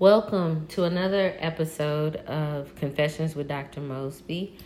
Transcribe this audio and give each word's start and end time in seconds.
Welcome 0.00 0.66
to 0.70 0.82
another 0.82 1.36
episode 1.38 2.16
of 2.26 2.74
Confessions 2.74 3.36
with 3.36 3.46
Dr. 3.46 3.80
Mosby. 3.80 4.58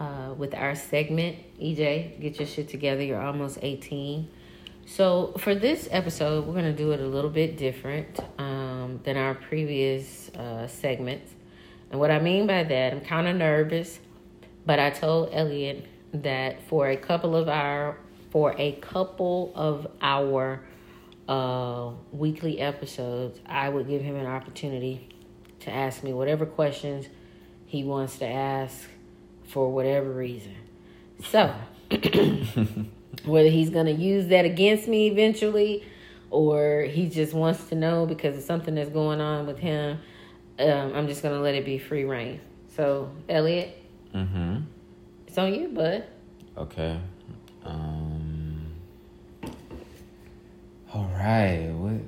Uh, 0.00 0.34
with 0.36 0.56
our 0.56 0.74
segment, 0.74 1.38
EJ, 1.60 2.20
get 2.20 2.40
your 2.40 2.48
shit 2.48 2.68
together. 2.68 3.00
You're 3.00 3.22
almost 3.22 3.60
18. 3.62 4.28
So, 4.84 5.34
for 5.38 5.54
this 5.54 5.88
episode, 5.92 6.48
we're 6.48 6.54
going 6.54 6.64
to 6.64 6.72
do 6.72 6.90
it 6.90 6.98
a 6.98 7.06
little 7.06 7.30
bit 7.30 7.56
different 7.56 8.18
um, 8.38 8.98
than 9.04 9.16
our 9.16 9.34
previous 9.34 10.30
uh, 10.30 10.66
segments. 10.66 11.30
And 11.92 12.00
what 12.00 12.10
I 12.10 12.18
mean 12.18 12.48
by 12.48 12.64
that, 12.64 12.92
I'm 12.92 13.02
kind 13.02 13.28
of 13.28 13.36
nervous, 13.36 14.00
but 14.66 14.80
I 14.80 14.90
told 14.90 15.28
Elliot 15.32 15.86
that 16.12 16.60
for 16.66 16.88
a 16.88 16.96
couple 16.96 17.36
of 17.36 17.48
our 17.48 17.98
for 18.32 18.52
a 18.58 18.72
couple 18.72 19.52
of 19.54 19.86
our 20.00 20.64
uh, 21.28 21.90
weekly 22.12 22.60
episodes, 22.60 23.38
I 23.46 23.68
would 23.68 23.86
give 23.88 24.02
him 24.02 24.16
an 24.16 24.26
opportunity 24.26 25.08
to 25.60 25.70
ask 25.70 26.02
me 26.02 26.12
whatever 26.12 26.44
questions 26.46 27.06
he 27.66 27.84
wants 27.84 28.18
to 28.18 28.26
ask 28.26 28.88
for 29.44 29.70
whatever 29.70 30.10
reason. 30.10 30.54
So, 31.24 31.54
whether 33.24 33.48
he's 33.48 33.70
going 33.70 33.86
to 33.86 33.92
use 33.92 34.28
that 34.28 34.44
against 34.44 34.88
me 34.88 35.08
eventually 35.08 35.84
or 36.30 36.82
he 36.82 37.08
just 37.08 37.34
wants 37.34 37.64
to 37.68 37.74
know 37.74 38.06
because 38.06 38.36
of 38.36 38.42
something 38.42 38.74
that's 38.74 38.90
going 38.90 39.20
on 39.20 39.46
with 39.46 39.58
him, 39.58 39.98
um, 40.58 40.92
I'm 40.94 41.06
just 41.06 41.22
going 41.22 41.34
to 41.34 41.40
let 41.40 41.54
it 41.54 41.64
be 41.64 41.78
free 41.78 42.04
reign. 42.04 42.40
So, 42.76 43.10
Elliot, 43.28 43.78
Mm-hmm. 44.14 44.60
it's 45.26 45.38
on 45.38 45.54
you, 45.54 45.68
bud. 45.68 46.04
Okay. 46.58 47.00
Um. 47.64 48.11
All 50.94 51.10
right. 51.14 51.70
What? 51.72 52.00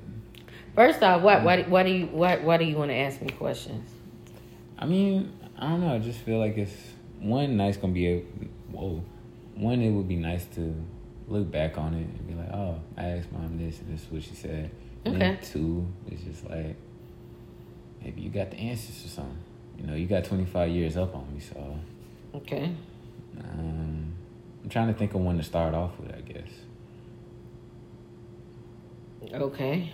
First 0.75 1.01
off, 1.01 1.21
what, 1.21 1.43
why, 1.43 1.63
why 1.63 1.83
do 1.83 1.89
you 1.89 2.05
why, 2.07 2.37
why 2.37 2.57
do 2.57 2.65
you 2.65 2.75
want 2.75 2.91
to 2.91 2.95
ask 2.95 3.21
me 3.21 3.29
questions? 3.29 3.89
I 4.77 4.85
mean, 4.85 5.31
I 5.57 5.69
don't 5.69 5.81
know. 5.81 5.93
I 5.95 5.99
just 5.99 6.19
feel 6.19 6.37
like 6.37 6.57
it's 6.57 6.75
one 7.19 7.55
nice 7.57 7.77
gonna 7.77 7.93
be 7.93 8.07
a 8.07 8.19
whoa. 8.71 9.03
One, 9.55 9.81
it 9.81 9.89
would 9.89 10.07
be 10.07 10.17
nice 10.17 10.45
to 10.55 10.75
look 11.27 11.49
back 11.49 11.77
on 11.77 11.93
it 11.93 12.01
and 12.05 12.27
be 12.27 12.33
like, 12.35 12.51
oh, 12.51 12.79
I 12.97 13.05
asked 13.05 13.31
mom 13.31 13.57
this, 13.57 13.79
and 13.79 13.93
this 13.93 14.03
is 14.03 14.11
what 14.11 14.21
she 14.21 14.35
said. 14.35 14.69
Then 15.05 15.15
Okay. 15.15 15.39
two, 15.41 15.87
it's 16.07 16.23
just 16.23 16.49
like 16.49 16.75
maybe 18.03 18.21
you 18.21 18.29
got 18.29 18.51
the 18.51 18.57
answers 18.57 19.05
or 19.05 19.09
something. 19.09 19.37
You 19.79 19.87
know, 19.87 19.95
you 19.95 20.07
got 20.07 20.25
twenty 20.25 20.45
five 20.45 20.69
years 20.69 20.97
up 20.97 21.15
on 21.15 21.33
me, 21.33 21.39
so 21.39 21.79
Okay. 22.35 22.69
um, 23.39 24.13
I'm 24.63 24.69
trying 24.69 24.87
to 24.87 24.93
think 24.93 25.13
of 25.13 25.21
one 25.21 25.37
to 25.37 25.43
start 25.43 25.73
off 25.73 25.97
with. 25.99 26.13
I 26.13 26.19
guess. 26.21 26.49
Okay. 29.33 29.91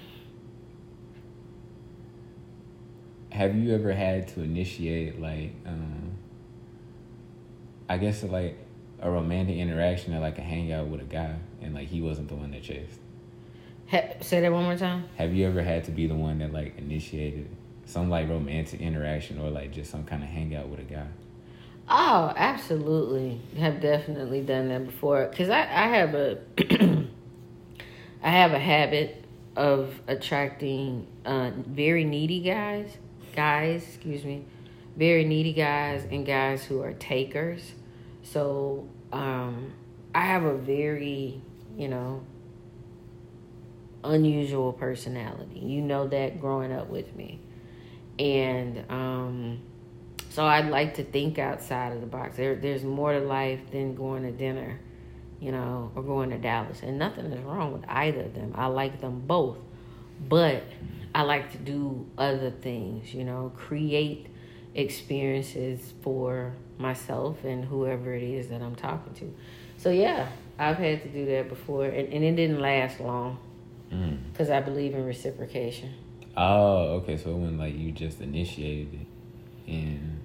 have 3.31 3.55
you 3.55 3.73
ever 3.73 3.93
had 3.93 4.27
to 4.27 4.41
initiate 4.41 5.19
like 5.19 5.51
um 5.65 6.11
I 7.89 7.97
guess 7.97 8.23
like 8.23 8.57
a 8.99 9.09
romantic 9.09 9.57
interaction 9.57 10.13
or 10.13 10.19
like 10.19 10.37
a 10.37 10.41
hangout 10.41 10.87
with 10.87 11.01
a 11.01 11.05
guy 11.05 11.35
and 11.61 11.73
like 11.73 11.87
he 11.87 12.01
wasn't 12.01 12.29
the 12.29 12.35
one 12.35 12.51
that 12.51 12.63
chased? 12.63 12.99
Ha- 13.89 14.21
say 14.21 14.39
that 14.41 14.51
one 14.51 14.63
more 14.63 14.77
time. 14.77 15.05
Have 15.17 15.33
you 15.33 15.47
ever 15.47 15.61
had 15.61 15.83
to 15.85 15.91
be 15.91 16.07
the 16.07 16.15
one 16.15 16.39
that 16.39 16.53
like 16.53 16.77
initiated 16.77 17.49
some 17.85 18.09
like 18.09 18.29
romantic 18.29 18.79
interaction 18.79 19.39
or 19.39 19.49
like 19.49 19.73
just 19.73 19.91
some 19.91 20.05
kind 20.05 20.23
of 20.23 20.29
hangout 20.29 20.69
with 20.69 20.79
a 20.79 20.83
guy? 20.83 21.07
Oh, 21.89 22.31
absolutely. 22.37 23.41
Have 23.57 23.81
definitely 23.81 24.41
done 24.41 24.69
that 24.69 24.85
before. 24.85 25.29
Cause 25.35 25.49
I, 25.49 25.61
I 25.61 25.87
have 25.87 26.13
a, 26.15 26.37
I 28.23 28.29
have 28.29 28.53
a 28.53 28.59
habit 28.59 29.20
of 29.55 30.01
attracting 30.07 31.07
uh, 31.25 31.51
very 31.67 32.03
needy 32.03 32.39
guys, 32.39 32.97
guys, 33.35 33.83
excuse 33.83 34.23
me, 34.23 34.45
very 34.95 35.25
needy 35.25 35.53
guys 35.53 36.05
and 36.09 36.25
guys 36.25 36.63
who 36.63 36.81
are 36.81 36.93
takers. 36.93 37.73
So 38.23 38.87
um, 39.11 39.73
I 40.13 40.21
have 40.21 40.43
a 40.43 40.55
very, 40.55 41.41
you 41.77 41.87
know, 41.87 42.23
unusual 44.03 44.73
personality. 44.73 45.59
You 45.59 45.81
know 45.81 46.07
that 46.07 46.39
growing 46.39 46.71
up 46.71 46.89
with 46.89 47.15
me, 47.15 47.39
and 48.19 48.83
um, 48.89 49.59
so 50.29 50.45
I'd 50.45 50.69
like 50.69 50.95
to 50.95 51.03
think 51.03 51.39
outside 51.39 51.93
of 51.93 52.01
the 52.01 52.07
box. 52.07 52.37
There, 52.37 52.55
there's 52.55 52.83
more 52.83 53.13
to 53.13 53.19
life 53.19 53.59
than 53.71 53.95
going 53.95 54.23
to 54.23 54.31
dinner, 54.31 54.79
you 55.41 55.51
know, 55.51 55.91
or 55.95 56.03
going 56.03 56.29
to 56.29 56.37
Dallas. 56.37 56.81
And 56.83 56.97
nothing 56.97 57.25
is 57.25 57.43
wrong 57.43 57.73
with 57.73 57.83
either 57.89 58.21
of 58.21 58.33
them. 58.35 58.53
I 58.55 58.67
like 58.67 59.01
them 59.01 59.23
both. 59.25 59.57
But 60.29 60.63
I 61.13 61.23
like 61.23 61.51
to 61.51 61.57
do 61.57 62.05
other 62.17 62.51
things, 62.51 63.13
you 63.13 63.23
know, 63.25 63.51
create 63.57 64.27
experiences 64.75 65.93
for 66.01 66.53
myself 66.77 67.43
and 67.43 67.65
whoever 67.65 68.13
it 68.13 68.23
is 68.23 68.47
that 68.49 68.61
I'm 68.61 68.75
talking 68.75 69.13
to. 69.15 69.33
So, 69.77 69.89
yeah, 69.89 70.29
I've 70.59 70.77
had 70.77 71.01
to 71.03 71.09
do 71.09 71.25
that 71.25 71.49
before. 71.49 71.85
And, 71.85 72.13
and 72.13 72.23
it 72.23 72.35
didn't 72.35 72.59
last 72.61 72.99
long 72.99 73.39
Mm. 73.91 74.19
because 74.31 74.49
I 74.49 74.61
believe 74.61 74.93
in 74.93 75.05
reciprocation. 75.05 75.91
Oh, 76.37 77.01
okay. 77.01 77.17
So 77.17 77.35
when 77.35 77.57
like 77.57 77.77
you 77.77 77.91
just 77.91 78.21
initiated 78.21 78.93
it 78.93 79.07
and 79.67 80.21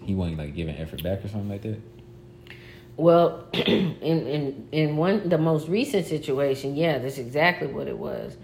he 0.00 0.14
wasn't 0.14 0.38
like 0.38 0.54
giving 0.54 0.76
effort 0.76 1.02
back 1.02 1.24
or 1.24 1.28
something 1.28 1.48
like 1.48 1.62
that? 1.62 1.80
Well, 2.98 3.46
in 3.52 3.96
in 4.02 4.68
in 4.72 4.96
one 4.96 5.28
the 5.28 5.38
most 5.38 5.68
recent 5.68 6.06
situation, 6.06 6.74
yeah, 6.74 6.98
that's 6.98 7.18
exactly 7.18 7.68
what 7.68 7.86
it 7.86 7.96
was. 7.96 8.36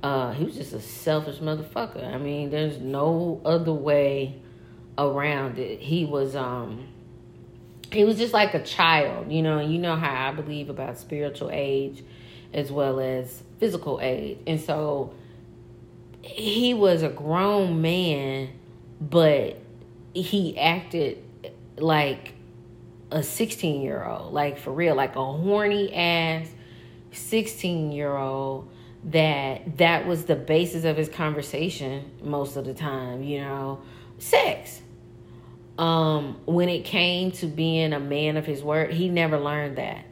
Uh, 0.00 0.32
he 0.32 0.44
was 0.44 0.54
just 0.54 0.72
a 0.72 0.80
selfish 0.80 1.38
motherfucker. 1.38 2.14
I 2.14 2.16
mean, 2.16 2.50
there's 2.50 2.78
no 2.78 3.40
other 3.44 3.72
way 3.72 4.40
around 4.96 5.58
it. 5.58 5.80
He 5.80 6.04
was 6.04 6.36
um 6.36 6.86
he 7.90 8.04
was 8.04 8.16
just 8.16 8.32
like 8.32 8.54
a 8.54 8.62
child, 8.62 9.32
you 9.32 9.42
know, 9.42 9.58
you 9.58 9.78
know 9.78 9.96
how 9.96 10.28
I 10.28 10.32
believe 10.32 10.70
about 10.70 10.98
spiritual 10.98 11.50
age 11.52 12.04
as 12.54 12.70
well 12.70 13.00
as 13.00 13.42
physical 13.58 13.98
age. 14.00 14.38
And 14.46 14.60
so 14.60 15.14
he 16.22 16.74
was 16.74 17.02
a 17.02 17.08
grown 17.08 17.82
man, 17.82 18.50
but 19.00 19.58
he 20.14 20.56
acted 20.56 21.24
like 21.76 22.35
a 23.10 23.22
16 23.22 23.82
year 23.82 24.04
old, 24.04 24.32
like 24.32 24.58
for 24.58 24.72
real, 24.72 24.94
like 24.94 25.16
a 25.16 25.24
horny 25.24 25.94
ass 25.94 26.48
16 27.12 27.92
year 27.92 28.16
old 28.16 28.70
that 29.04 29.78
that 29.78 30.06
was 30.06 30.24
the 30.24 30.34
basis 30.34 30.84
of 30.84 30.96
his 30.96 31.08
conversation 31.08 32.10
most 32.22 32.56
of 32.56 32.64
the 32.64 32.74
time, 32.74 33.22
you 33.22 33.40
know, 33.40 33.80
sex. 34.18 34.82
Um, 35.78 36.40
when 36.46 36.68
it 36.68 36.84
came 36.84 37.32
to 37.32 37.46
being 37.46 37.92
a 37.92 38.00
man 38.00 38.36
of 38.36 38.46
his 38.46 38.62
word, 38.62 38.92
he 38.92 39.08
never 39.08 39.38
learned 39.38 39.76
that. 39.76 40.04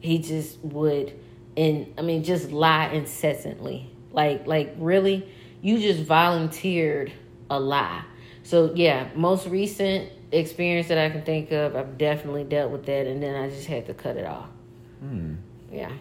He 0.00 0.18
just 0.18 0.58
would 0.60 1.18
and 1.56 1.92
I 1.96 2.02
mean 2.02 2.22
just 2.22 2.50
lie 2.50 2.88
incessantly. 2.88 3.90
Like 4.12 4.46
like 4.46 4.74
really, 4.78 5.28
you 5.62 5.78
just 5.78 6.02
volunteered 6.02 7.12
a 7.48 7.58
lie. 7.58 8.04
So 8.42 8.74
yeah, 8.74 9.08
most 9.14 9.46
recent 9.46 10.10
experience 10.32 10.88
that 10.88 10.98
I 10.98 11.10
can 11.10 11.22
think 11.22 11.52
of, 11.52 11.76
I've 11.76 11.96
definitely 11.98 12.44
dealt 12.44 12.70
with 12.72 12.86
that 12.86 13.06
and 13.06 13.22
then 13.22 13.34
I 13.36 13.48
just 13.48 13.66
had 13.66 13.86
to 13.86 13.94
cut 13.94 14.16
it 14.16 14.26
off. 14.26 14.48
Hmm. 15.00 15.34
Yeah. 15.72 15.92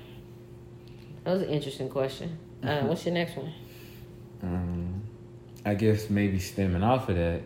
That 1.24 1.34
was 1.34 1.42
an 1.44 1.50
interesting 1.50 1.90
question. 1.90 2.38
Uh, 2.64 2.82
what's 2.82 3.06
your 3.06 3.14
next 3.14 3.36
one? 3.36 3.54
Um, 4.44 5.02
I 5.66 5.74
guess 5.76 6.10
maybe 6.10 6.40
stemming 6.40 6.84
off 6.84 7.10
of 7.10 7.16
that. 7.16 7.42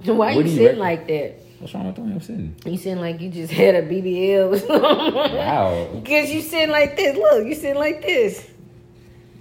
Why 0.04 0.34
What 0.36 0.44
you 0.44 0.50
sitting 0.50 0.64
reckon? 0.66 0.78
like 0.78 1.06
that? 1.08 1.40
What's 1.58 1.74
wrong 1.74 1.86
with 1.86 1.96
the 1.96 2.02
way 2.02 2.10
I'm 2.12 2.20
sitting? 2.20 2.54
You 2.66 2.76
sitting 2.76 3.00
like 3.00 3.20
you 3.20 3.30
just 3.30 3.52
had 3.52 3.74
a 3.74 3.82
BBL. 3.82 4.68
Wow. 4.68 5.88
Because 6.02 6.30
you 6.30 6.42
sitting 6.42 6.70
like 6.70 6.96
this. 6.96 7.16
Look, 7.16 7.46
you 7.46 7.54
sitting 7.54 7.76
like 7.78 8.02
this. 8.02 8.46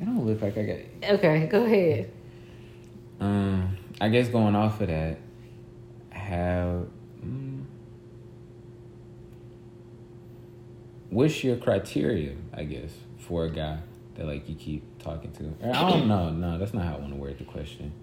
I 0.01 0.05
don't 0.05 0.25
look 0.25 0.41
like 0.41 0.57
I 0.57 0.63
got. 0.63 1.09
Okay, 1.15 1.47
go 1.47 1.65
ahead. 1.65 2.11
Um, 3.19 3.77
I 4.01 4.09
guess 4.09 4.27
going 4.27 4.55
off 4.55 4.81
of 4.81 4.87
that, 4.87 5.17
how. 6.11 6.85
Mm, 7.25 7.63
what's 11.09 11.43
your 11.43 11.55
criteria? 11.57 12.35
I 12.53 12.63
guess 12.63 12.91
for 13.17 13.45
a 13.45 13.49
guy 13.49 13.79
that 14.15 14.25
like 14.25 14.47
you 14.49 14.55
keep 14.55 14.83
talking 15.01 15.31
to. 15.33 15.53
Or, 15.61 15.75
I 15.75 15.89
don't 15.89 16.07
know. 16.07 16.29
No, 16.29 16.57
that's 16.57 16.73
not 16.73 16.83
how 16.85 16.95
I 16.95 16.99
want 16.99 17.13
to 17.13 17.19
word 17.19 17.37
the 17.37 17.45
question. 17.45 17.93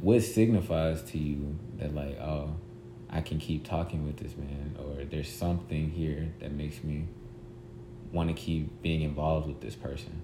What 0.00 0.22
signifies 0.22 1.02
to 1.10 1.18
you 1.18 1.56
that 1.78 1.94
like 1.94 2.18
oh, 2.20 2.54
I 3.08 3.20
can 3.20 3.38
keep 3.38 3.64
talking 3.66 4.06
with 4.06 4.16
this 4.16 4.36
man, 4.36 4.76
or 4.78 5.04
there's 5.04 5.30
something 5.30 5.90
here 5.90 6.32
that 6.40 6.52
makes 6.52 6.82
me 6.82 7.06
want 8.12 8.28
to 8.28 8.34
keep 8.34 8.82
being 8.82 9.02
involved 9.02 9.46
with 9.46 9.60
this 9.60 9.76
person? 9.76 10.22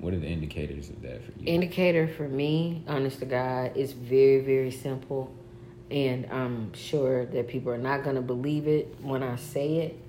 What 0.00 0.14
are 0.14 0.18
the 0.18 0.28
indicators 0.28 0.90
of 0.90 1.02
that 1.02 1.24
for 1.24 1.32
you? 1.38 1.46
Indicator 1.46 2.06
for 2.06 2.28
me, 2.28 2.84
honest 2.86 3.18
to 3.18 3.26
God, 3.26 3.76
is 3.76 3.92
very, 3.92 4.40
very 4.40 4.70
simple. 4.70 5.34
And 5.90 6.26
I'm 6.26 6.72
sure 6.74 7.26
that 7.26 7.48
people 7.48 7.72
are 7.72 7.78
not 7.78 8.04
going 8.04 8.16
to 8.16 8.22
believe 8.22 8.68
it 8.68 8.94
when 9.00 9.22
I 9.22 9.36
say 9.36 9.76
it. 9.78 10.00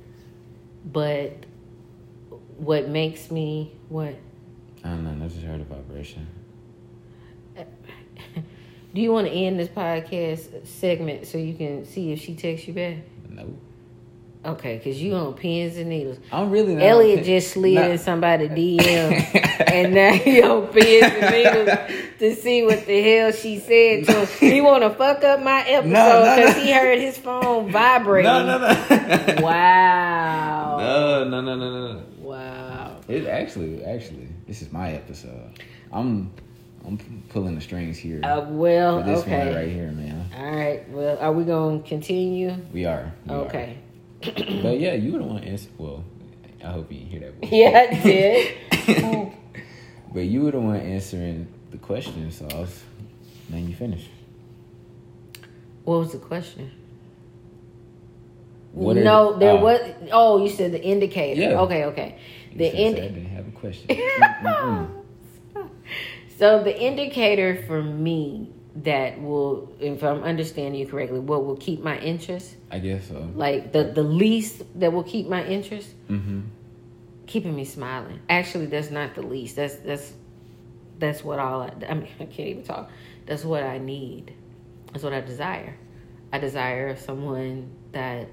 But 0.86 1.45
what 2.57 2.89
makes 2.89 3.31
me 3.31 3.71
what? 3.88 4.15
I 4.83 4.89
don't 4.89 5.19
know. 5.19 5.25
I 5.25 5.27
just 5.27 5.41
heard 5.41 5.62
a 5.62 5.63
vibration. 5.63 6.27
Do 8.94 9.01
you 9.01 9.12
want 9.12 9.27
to 9.27 9.33
end 9.33 9.59
this 9.59 9.69
podcast 9.69 10.68
segment 10.68 11.27
so 11.27 11.38
you 11.38 11.53
can 11.53 11.86
see 11.86 12.12
if 12.12 12.21
she 12.21 12.36
texts 12.36 12.68
you 12.68 12.74
back? 12.74 12.97
No. 13.30 13.53
Okay, 14.45 14.77
because 14.77 15.01
you 15.01 15.13
on 15.15 15.33
pins 15.33 15.75
and 15.75 15.89
needles. 15.89 16.18
I'm 16.31 16.50
really 16.50 16.74
not. 16.74 16.83
Elliot 16.83 17.25
just 17.25 17.51
slid 17.51 17.74
Not- 17.75 17.91
in 17.91 17.97
somebody 17.97 18.47
DM, 18.80 19.69
and 19.69 19.94
now 19.94 20.13
he 20.13 20.41
on 20.41 20.68
pins 20.68 21.12
and 21.13 21.36
needles 21.36 22.09
to 22.19 22.36
see 22.41 22.63
what 22.63 22.86
the 22.86 23.01
hell 23.01 23.31
she 23.33 23.59
said 23.59 24.06
to 24.06 24.25
him. 24.25 24.27
He 24.53 24.62
want 24.62 24.83
to 24.83 24.91
fuck 24.91 25.24
up 25.25 25.41
my 25.41 25.62
episode 25.68 25.91
No, 25.91 26.24
no, 26.24 26.36
because 26.38 26.56
no. 26.56 26.63
he 26.63 26.71
heard 26.71 27.00
his 27.00 27.18
phone 27.18 27.69
vibrating. 27.71 28.31
No, 28.31 28.45
no, 28.45 28.57
no. 28.59 29.44
Wow. 29.44 30.77
No, 30.80 31.24
no, 31.25 31.41
no, 31.41 31.56
no, 31.57 31.94
no. 31.94 32.03
Wow. 32.21 32.95
It 33.09 33.25
actually, 33.27 33.83
actually, 33.83 34.27
this 34.47 34.62
is 34.62 34.71
my 34.71 34.91
episode. 34.94 35.59
I'm, 35.91 36.31
I'm 36.86 36.97
pulling 37.30 37.56
the 37.56 37.62
strings 37.62 37.97
here 37.97 38.21
Uh, 38.24 38.45
well, 38.47 39.03
this 39.03 39.19
okay. 39.24 39.47
one 39.47 39.56
right 39.56 39.68
here, 39.69 39.91
man. 39.91 40.30
All 40.38 40.56
right. 40.56 40.89
Well, 40.89 41.18
are 41.19 41.33
we 41.33 41.44
gonna 41.44 41.81
continue? 41.81 42.56
We 42.71 42.86
are. 42.86 43.12
we 43.25 43.33
are. 43.36 43.74
But 44.62 44.80
yeah, 44.80 44.94
you 44.94 45.13
would 45.13 45.21
want 45.21 45.44
to 45.44 45.50
answer. 45.50 45.69
Well, 45.77 46.04
I 46.63 46.68
hope 46.71 46.92
you 46.92 47.00
didn't 47.00 47.12
hear 47.12 47.19
that. 47.21 47.33
voice. 47.39 47.51
Yeah, 47.51 47.88
I 47.89 48.04
did. 48.04 49.33
But 50.13 50.21
you 50.21 50.42
were 50.42 50.51
the 50.51 50.60
one 50.60 50.75
answering 50.77 51.48
the 51.71 51.77
question, 51.77 52.31
so 52.31 52.48
I 52.51 52.56
was. 52.56 52.83
Now 53.50 53.57
you 53.57 53.75
finish. 53.75 54.10
what 55.83 56.00
was 56.00 56.12
the 56.12 56.18
question? 56.18 56.71
What 58.71 58.98
no, 58.98 59.33
the- 59.33 59.39
there 59.39 59.54
oh. 59.54 59.63
was. 59.63 59.81
Oh, 60.12 60.44
you 60.44 60.50
said 60.50 60.72
the 60.72 60.83
indicator. 60.83 61.42
Yeah. 61.42 61.60
Okay, 61.62 61.86
okay. 61.86 62.19
The 62.56 62.65
should 62.65 62.75
say 62.75 62.88
I 62.88 62.92
didn't 62.94 63.25
have 63.25 63.48
a 63.48 63.51
question. 63.63 63.88
Mm, 63.88 64.42
mm, 64.42 65.04
mm. 65.56 65.69
So 66.38 66.63
the 66.63 66.80
indicator 66.80 67.63
for 67.68 67.81
me 67.83 68.51
that 68.83 69.21
will, 69.21 69.73
if 69.79 70.03
I'm 70.03 70.23
understanding 70.23 70.79
you 70.79 70.87
correctly, 70.87 71.19
what 71.19 71.45
will 71.45 71.57
keep 71.57 71.81
my 71.83 71.97
interest, 71.99 72.55
I 72.71 72.79
guess 72.79 73.07
so. 73.07 73.29
like 73.35 73.71
the 73.73 73.83
the 73.85 74.03
least 74.03 74.63
that 74.79 74.93
will 74.93 75.03
keep 75.03 75.27
my 75.27 75.45
interest, 75.45 75.89
Mm-hmm. 76.09 76.41
keeping 77.27 77.55
me 77.55 77.65
smiling. 77.65 78.19
Actually, 78.29 78.67
that's 78.67 78.91
not 78.91 79.15
the 79.15 79.21
least. 79.21 79.55
That's 79.55 79.75
that's 79.77 80.13
that's 80.99 81.23
what 81.23 81.39
all 81.39 81.61
I, 81.61 81.71
I 81.89 81.93
mean. 81.93 82.07
I 82.19 82.25
can't 82.25 82.49
even 82.49 82.63
talk. 82.63 82.89
That's 83.25 83.43
what 83.43 83.63
I 83.63 83.77
need. 83.79 84.33
That's 84.91 85.03
what 85.03 85.13
I 85.13 85.21
desire. 85.21 85.75
I 86.31 86.37
desire 86.39 86.95
someone 86.95 87.71
that 87.91 88.27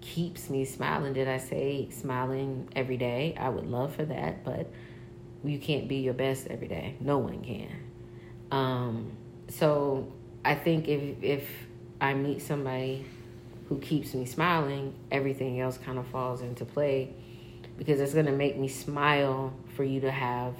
keeps 0.00 0.48
me 0.50 0.64
smiling. 0.64 1.12
Did 1.12 1.28
I 1.28 1.38
say 1.38 1.88
smiling 1.90 2.68
every 2.74 2.96
day? 2.96 3.34
I 3.38 3.48
would 3.48 3.66
love 3.66 3.94
for 3.94 4.04
that, 4.04 4.44
but 4.44 4.70
you 5.44 5.58
can't 5.58 5.86
be 5.88 5.96
your 5.96 6.14
best 6.14 6.46
every 6.48 6.68
day. 6.68 6.96
No 7.00 7.18
one 7.18 7.42
can. 7.42 7.68
Um, 8.50 9.12
so 9.48 10.12
I 10.44 10.54
think 10.54 10.88
if 10.88 11.22
if 11.22 11.48
I 12.00 12.14
meet 12.14 12.42
somebody 12.42 13.04
who 13.68 13.78
keeps 13.78 14.14
me 14.14 14.26
smiling, 14.26 14.94
everything 15.10 15.60
else 15.60 15.78
kind 15.78 15.98
of 15.98 16.06
falls 16.08 16.40
into 16.40 16.64
play 16.64 17.12
because 17.78 18.00
it's 18.00 18.14
going 18.14 18.26
to 18.26 18.32
make 18.32 18.56
me 18.56 18.68
smile 18.68 19.52
for 19.74 19.84
you 19.84 20.00
to 20.00 20.10
have 20.10 20.54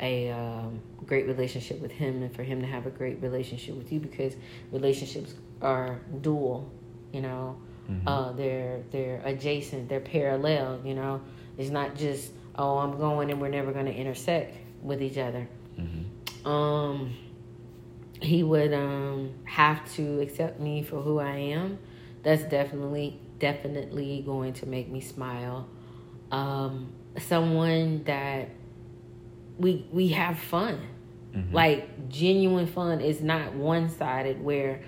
a 0.00 0.30
um, 0.30 0.80
great 1.04 1.26
relationship 1.26 1.80
with 1.80 1.90
him 1.90 2.22
and 2.22 2.34
for 2.34 2.42
him 2.42 2.60
to 2.62 2.66
have 2.66 2.86
a 2.86 2.90
great 2.90 3.20
relationship 3.22 3.74
with 3.74 3.92
you 3.92 4.00
because 4.00 4.34
relationships 4.72 5.34
are 5.60 6.00
dual, 6.22 6.70
you 7.12 7.20
know. 7.20 7.56
Uh, 8.06 8.32
they're 8.32 8.82
they're 8.92 9.20
adjacent, 9.24 9.88
they're 9.88 9.98
parallel, 9.98 10.80
you 10.84 10.94
know. 10.94 11.20
It's 11.58 11.70
not 11.70 11.96
just 11.96 12.30
oh 12.56 12.78
I'm 12.78 12.96
going 12.96 13.30
and 13.30 13.40
we're 13.40 13.48
never 13.48 13.72
going 13.72 13.86
to 13.86 13.92
intersect 13.92 14.56
with 14.80 15.02
each 15.02 15.18
other. 15.18 15.46
Mm-hmm. 15.78 16.48
Um, 16.48 17.12
he 18.20 18.42
would 18.42 18.72
um 18.72 19.30
have 19.44 19.90
to 19.94 20.20
accept 20.20 20.60
me 20.60 20.82
for 20.82 21.00
who 21.00 21.18
I 21.18 21.36
am. 21.36 21.78
That's 22.22 22.42
definitely 22.44 23.18
definitely 23.38 24.22
going 24.24 24.52
to 24.54 24.66
make 24.66 24.90
me 24.90 25.00
smile. 25.00 25.66
Um, 26.30 26.92
someone 27.18 28.04
that 28.04 28.50
we 29.58 29.86
we 29.90 30.08
have 30.08 30.38
fun, 30.38 30.78
Mhm. 31.34 31.52
like 31.52 32.08
genuine 32.08 32.66
fun. 32.66 33.00
is 33.00 33.20
not 33.22 33.54
one 33.54 33.88
sided 33.88 34.42
where 34.42 34.80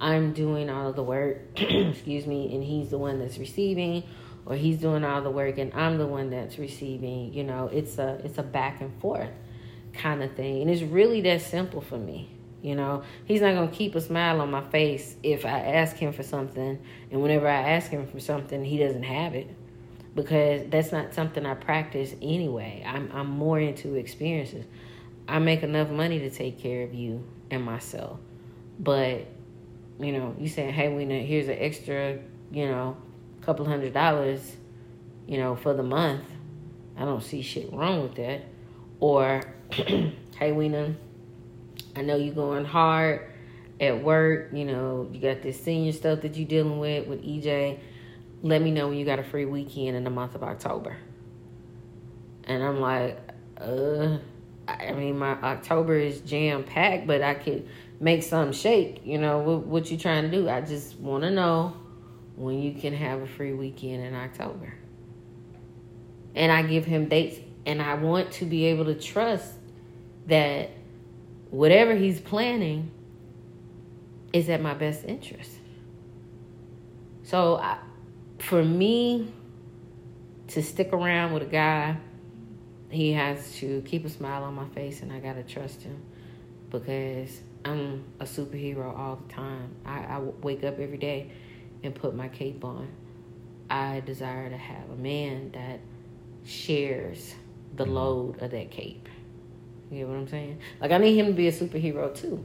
I'm 0.00 0.32
doing 0.32 0.70
all 0.70 0.88
of 0.88 0.96
the 0.96 1.02
work, 1.02 1.42
excuse 1.56 2.26
me, 2.26 2.54
and 2.54 2.64
he's 2.64 2.90
the 2.90 2.98
one 2.98 3.18
that's 3.18 3.38
receiving, 3.38 4.02
or 4.46 4.56
he's 4.56 4.78
doing 4.78 5.04
all 5.04 5.20
the 5.22 5.30
work 5.30 5.58
and 5.58 5.72
I'm 5.74 5.98
the 5.98 6.06
one 6.06 6.30
that's 6.30 6.58
receiving. 6.58 7.32
You 7.34 7.44
know, 7.44 7.68
it's 7.72 7.98
a 7.98 8.20
it's 8.24 8.38
a 8.38 8.42
back 8.42 8.80
and 8.80 8.92
forth 9.00 9.30
kind 9.92 10.22
of 10.22 10.32
thing, 10.34 10.62
and 10.62 10.70
it's 10.70 10.82
really 10.82 11.20
that 11.22 11.40
simple 11.40 11.80
for 11.80 11.98
me. 11.98 12.30
You 12.62 12.74
know, 12.74 13.02
he's 13.24 13.40
not 13.40 13.54
gonna 13.54 13.70
keep 13.70 13.94
a 13.94 14.00
smile 14.00 14.40
on 14.40 14.50
my 14.50 14.62
face 14.62 15.16
if 15.22 15.46
I 15.46 15.60
ask 15.60 15.96
him 15.96 16.12
for 16.12 16.22
something, 16.22 16.78
and 17.10 17.22
whenever 17.22 17.48
I 17.48 17.70
ask 17.70 17.90
him 17.90 18.06
for 18.06 18.20
something, 18.20 18.64
he 18.64 18.78
doesn't 18.78 19.02
have 19.02 19.34
it 19.34 19.48
because 20.14 20.62
that's 20.68 20.92
not 20.92 21.14
something 21.14 21.46
I 21.46 21.54
practice 21.54 22.14
anyway. 22.20 22.84
I'm 22.86 23.10
I'm 23.12 23.30
more 23.30 23.58
into 23.58 23.94
experiences. 23.94 24.66
I 25.28 25.38
make 25.38 25.62
enough 25.62 25.88
money 25.88 26.18
to 26.20 26.30
take 26.30 26.58
care 26.58 26.82
of 26.82 26.92
you 26.92 27.24
and 27.50 27.64
myself, 27.64 28.18
but 28.78 29.26
you 29.98 30.12
know, 30.12 30.34
you 30.38 30.48
saying, 30.48 30.72
"Hey, 30.72 30.94
we 30.94 31.04
know 31.04 31.18
here's 31.18 31.48
an 31.48 31.56
extra, 31.58 32.18
you 32.50 32.66
know, 32.66 32.96
couple 33.42 33.64
hundred 33.64 33.94
dollars, 33.94 34.56
you 35.26 35.38
know, 35.38 35.56
for 35.56 35.72
the 35.72 35.82
month." 35.82 36.24
I 36.96 37.04
don't 37.04 37.22
see 37.22 37.40
shit 37.40 37.72
wrong 37.72 38.02
with 38.02 38.16
that. 38.16 38.42
Or, 38.98 39.40
"Hey, 39.70 40.52
we 40.52 40.68
know, 40.68 40.94
I 41.96 42.02
know 42.02 42.16
you're 42.16 42.34
going 42.34 42.64
hard 42.64 43.26
at 43.80 44.02
work. 44.02 44.50
You 44.52 44.64
know, 44.64 45.08
you 45.12 45.20
got 45.20 45.42
this 45.42 45.60
senior 45.62 45.92
stuff 45.92 46.20
that 46.22 46.36
you're 46.36 46.48
dealing 46.48 46.78
with 46.78 47.06
with 47.06 47.22
EJ. 47.22 47.78
Let 48.42 48.62
me 48.62 48.70
know 48.70 48.88
when 48.88 48.96
you 48.96 49.04
got 49.04 49.18
a 49.18 49.24
free 49.24 49.44
weekend 49.44 49.96
in 49.96 50.04
the 50.04 50.10
month 50.10 50.34
of 50.34 50.42
October." 50.42 50.96
And 52.44 52.62
I'm 52.62 52.80
like, 52.80 53.18
"Uh." 53.60 54.18
I 54.68 54.92
mean, 54.92 55.18
my 55.18 55.32
October 55.32 55.96
is 55.96 56.20
jam 56.20 56.64
packed, 56.64 57.06
but 57.06 57.22
I 57.22 57.34
could 57.34 57.68
make 57.98 58.22
some 58.22 58.52
shake. 58.52 59.00
You 59.04 59.18
know, 59.18 59.38
what, 59.40 59.66
what 59.66 59.90
you 59.90 59.96
trying 59.96 60.30
to 60.30 60.30
do? 60.30 60.48
I 60.48 60.60
just 60.60 60.96
want 60.98 61.24
to 61.24 61.30
know 61.30 61.74
when 62.36 62.62
you 62.62 62.72
can 62.72 62.94
have 62.94 63.20
a 63.20 63.26
free 63.26 63.52
weekend 63.52 64.04
in 64.04 64.14
October. 64.14 64.74
And 66.34 66.52
I 66.52 66.62
give 66.62 66.84
him 66.84 67.08
dates, 67.08 67.38
and 67.66 67.82
I 67.82 67.94
want 67.94 68.32
to 68.32 68.44
be 68.44 68.66
able 68.66 68.84
to 68.86 68.94
trust 68.94 69.52
that 70.26 70.70
whatever 71.50 71.94
he's 71.94 72.20
planning 72.20 72.90
is 74.32 74.48
at 74.48 74.60
my 74.60 74.74
best 74.74 75.04
interest. 75.04 75.50
So, 77.22 77.56
I, 77.56 77.78
for 78.38 78.64
me 78.64 79.32
to 80.48 80.62
stick 80.62 80.92
around 80.92 81.32
with 81.32 81.42
a 81.44 81.46
guy 81.46 81.96
he 82.90 83.12
has 83.12 83.54
to 83.56 83.82
keep 83.82 84.04
a 84.04 84.08
smile 84.08 84.42
on 84.42 84.54
my 84.54 84.68
face 84.70 85.02
and 85.02 85.12
I 85.12 85.20
gotta 85.20 85.44
trust 85.44 85.82
him 85.82 86.02
because 86.70 87.40
I'm 87.64 88.04
a 88.18 88.24
superhero 88.24 88.96
all 88.96 89.16
the 89.16 89.32
time. 89.32 89.76
I, 89.86 89.98
I 90.00 90.18
wake 90.18 90.64
up 90.64 90.78
every 90.78 90.98
day 90.98 91.30
and 91.82 91.94
put 91.94 92.14
my 92.14 92.28
cape 92.28 92.64
on. 92.64 92.88
I 93.68 94.00
desire 94.00 94.50
to 94.50 94.56
have 94.56 94.90
a 94.90 94.96
man 94.96 95.52
that 95.52 95.80
shares 96.44 97.34
the 97.76 97.84
mm-hmm. 97.84 97.92
load 97.92 98.42
of 98.42 98.50
that 98.50 98.70
cape. 98.70 99.08
You 99.90 99.98
get 99.98 100.08
what 100.08 100.16
I'm 100.16 100.28
saying? 100.28 100.58
Like 100.80 100.92
I 100.92 100.98
need 100.98 101.16
him 101.18 101.26
to 101.26 101.32
be 101.32 101.48
a 101.48 101.52
superhero 101.52 102.14
too. 102.14 102.44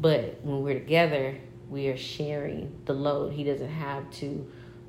But 0.00 0.40
when 0.42 0.62
we're 0.62 0.74
together, 0.78 1.36
we 1.68 1.88
are 1.88 1.96
sharing 1.96 2.74
the 2.84 2.92
load. 2.92 3.32
He 3.32 3.44
doesn't 3.44 3.68
have 3.68 4.10
to 4.12 4.46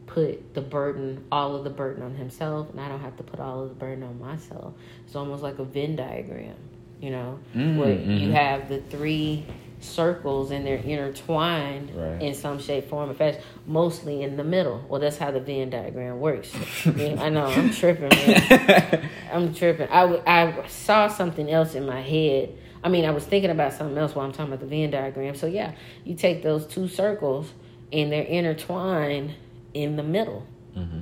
put 0.07 0.53
the 0.53 0.62
burden, 0.62 1.24
all 1.31 1.55
of 1.55 1.63
the 1.63 1.69
burden 1.69 2.03
on 2.03 2.13
himself, 2.15 2.69
and 2.69 2.79
I 2.79 2.88
don't 2.88 3.00
have 3.00 3.17
to 3.17 3.24
put 3.24 3.39
all 3.39 3.63
of 3.63 3.69
the 3.69 3.75
burden 3.75 4.03
on 4.03 4.19
myself. 4.19 4.74
It's 5.05 5.15
almost 5.15 5.41
like 5.41 5.57
a 5.59 5.63
Venn 5.63 5.95
diagram, 5.95 6.55
you 7.01 7.09
know, 7.12 7.39
Mm, 7.55 7.77
where 7.77 7.93
you 7.93 8.29
mhm. 8.29 8.31
have 8.33 8.69
the 8.69 8.81
three 8.81 9.45
circles 9.79 10.51
and 10.51 10.65
they're 10.65 10.77
intertwined 10.77 11.91
Right. 11.96 12.22
in 12.22 12.34
some 12.34 12.60
shape, 12.60 12.89
form, 12.89 13.10
or 13.10 13.13
fashion, 13.13 13.41
mostly 13.67 14.24
in 14.24 14.38
the 14.38 14.44
middle. 14.44 14.84
Well, 14.89 15.00
that's 15.01 15.17
how 15.17 15.32
the 15.32 15.39
Venn 15.39 15.70
diagram 15.70 16.20
works. 16.20 16.51
I 16.86 17.29
know, 17.29 17.46
I'm 17.46 17.70
tripping, 17.74 18.10
man. 18.10 19.10
I'm 19.32 19.53
tripping. 19.53 19.88
I, 19.89 20.01
w- 20.01 20.22
I 20.25 20.67
saw 20.67 21.08
something 21.08 21.50
else 21.51 21.75
in 21.75 21.86
my 21.86 22.01
head. 22.01 22.58
I 22.84 22.89
mean, 22.89 23.05
I 23.05 23.12
was 23.12 23.25
thinking 23.25 23.50
about 23.51 23.74
something 23.74 23.98
else 23.98 24.15
while 24.15 24.25
I'm 24.25 24.32
talking 24.32 24.53
about 24.53 24.60
the 24.62 24.67
Venn 24.67 24.91
diagram. 24.91 25.36
So, 25.36 25.48
yeah, 25.48 25.74
you 26.03 26.15
take 26.15 26.44
those 26.44 26.65
two 26.67 26.88
circles 26.88 27.51
and 27.91 28.12
they're 28.12 28.24
intertwined 28.24 29.34
in 29.74 29.96
the 29.96 30.03
middle. 30.03 30.46
hmm 30.74 31.00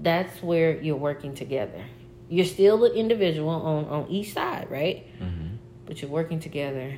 That's 0.00 0.42
where 0.42 0.80
you're 0.80 0.96
working 0.96 1.34
together. 1.34 1.84
You're 2.28 2.44
still 2.46 2.84
an 2.84 2.92
individual 2.92 3.48
on, 3.48 3.84
on 3.86 4.10
each 4.10 4.32
side, 4.32 4.70
right? 4.70 5.06
hmm 5.18 5.56
But 5.86 6.02
you're 6.02 6.10
working 6.10 6.40
together 6.40 6.94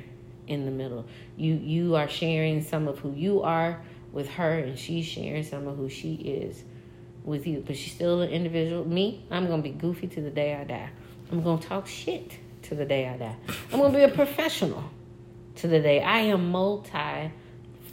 in 0.51 0.65
the 0.65 0.71
middle. 0.71 1.05
You 1.37 1.55
you 1.55 1.95
are 1.95 2.07
sharing 2.07 2.61
some 2.61 2.87
of 2.87 2.99
who 2.99 3.13
you 3.13 3.41
are 3.41 3.81
with 4.11 4.29
her, 4.31 4.59
and 4.59 4.77
she's 4.77 5.05
sharing 5.05 5.43
some 5.43 5.67
of 5.67 5.77
who 5.77 5.89
she 5.89 6.15
is 6.15 6.63
with 7.23 7.47
you, 7.47 7.63
but 7.65 7.77
she's 7.77 7.93
still 7.93 8.21
an 8.21 8.29
individual. 8.29 8.87
Me, 8.87 9.25
I'm 9.31 9.47
gonna 9.47 9.61
be 9.61 9.69
goofy 9.69 10.07
to 10.07 10.21
the 10.21 10.29
day 10.29 10.55
I 10.55 10.63
die. 10.65 10.89
I'm 11.31 11.41
gonna 11.41 11.61
talk 11.61 11.87
shit 11.87 12.37
to 12.63 12.75
the 12.75 12.85
day 12.85 13.07
I 13.07 13.17
die. 13.17 13.35
I'm 13.71 13.79
gonna 13.79 13.97
be 13.97 14.03
a 14.03 14.09
professional 14.09 14.83
to 15.55 15.67
the 15.67 15.79
day 15.79 16.01
I 16.01 16.19
am 16.19 16.51
multi 16.51 17.31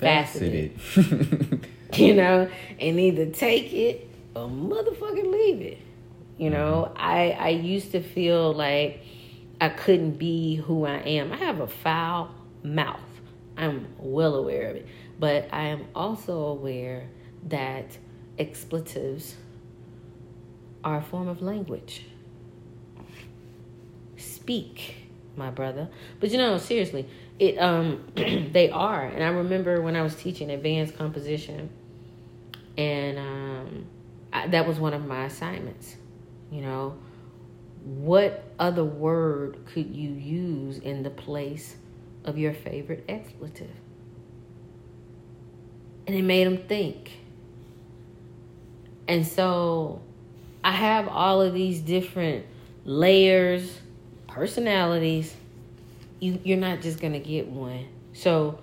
faceted. 0.01 0.79
you 1.95 2.15
know, 2.15 2.51
and 2.81 3.01
either 3.01 3.27
take 3.27 3.73
it 3.73 4.11
or 4.35 4.49
motherfucking 4.49 5.31
leave 5.31 5.61
it. 5.61 5.79
You 6.37 6.51
know, 6.51 6.91
mm-hmm. 6.91 6.99
I 6.99 7.31
I 7.31 7.49
used 7.51 7.93
to 7.93 8.03
feel 8.03 8.53
like 8.53 9.03
I 9.61 9.69
couldn't 9.69 10.19
be 10.19 10.57
who 10.57 10.85
I 10.85 10.99
am. 10.99 11.33
I 11.33 11.37
have 11.37 11.61
a 11.61 11.67
foul 11.67 12.35
mouth. 12.63 13.01
I'm 13.57 13.89
well 13.99 14.37
aware 14.37 14.71
of 14.71 14.77
it. 14.77 14.87
But 15.19 15.49
I 15.53 15.65
am 15.65 15.87
also 15.95 16.39
aware 16.47 17.09
that 17.49 17.99
expletives 18.39 19.37
are 20.85 20.99
a 20.99 21.03
form 21.03 21.29
of 21.29 21.43
language. 21.43 22.07
Speak, 24.17 24.95
my 25.37 25.51
brother. 25.51 25.89
But 26.21 26.31
you 26.31 26.39
know, 26.39 26.59
seriously, 26.59 27.09
it 27.39 27.59
um 27.59 28.05
they 28.15 28.71
are. 28.71 29.05
And 29.05 29.23
I 29.23 29.29
remember 29.29 29.83
when 29.83 29.97
I 29.97 30.03
was 30.03 30.15
teaching 30.15 30.51
advanced 30.51 30.97
composition 30.97 31.71
and 32.77 33.19
um 33.19 33.87
I, 34.33 34.47
that 34.49 34.67
was 34.67 34.79
one 34.79 34.95
of 34.95 35.07
my 35.07 35.25
assignments. 35.25 35.97
You 36.51 36.63
know, 36.63 36.97
what 37.85 38.45
other 38.59 38.85
word 38.85 39.59
could 39.67 39.95
you 39.95 40.11
use 40.11 40.79
in 40.79 41.03
the 41.03 41.11
place 41.11 41.77
of 42.29 42.39
your 42.39 42.53
favorite 42.53 43.05
expletive? 43.09 43.75
And 46.07 46.17
it 46.17 46.23
made 46.23 46.47
them 46.47 46.59
think. 46.59 47.13
And 49.09 49.27
so 49.27 50.01
I 50.63 50.73
have 50.73 51.09
all 51.09 51.41
of 51.41 51.55
these 51.55 51.81
different 51.81 52.47
layers, 52.85 53.79
personalities. 54.27 55.35
You, 56.21 56.39
you're 56.45 56.59
not 56.59 56.81
just 56.83 57.01
going 57.01 57.15
to 57.15 57.19
get 57.19 57.49
one. 57.49 57.87
So 58.13 58.61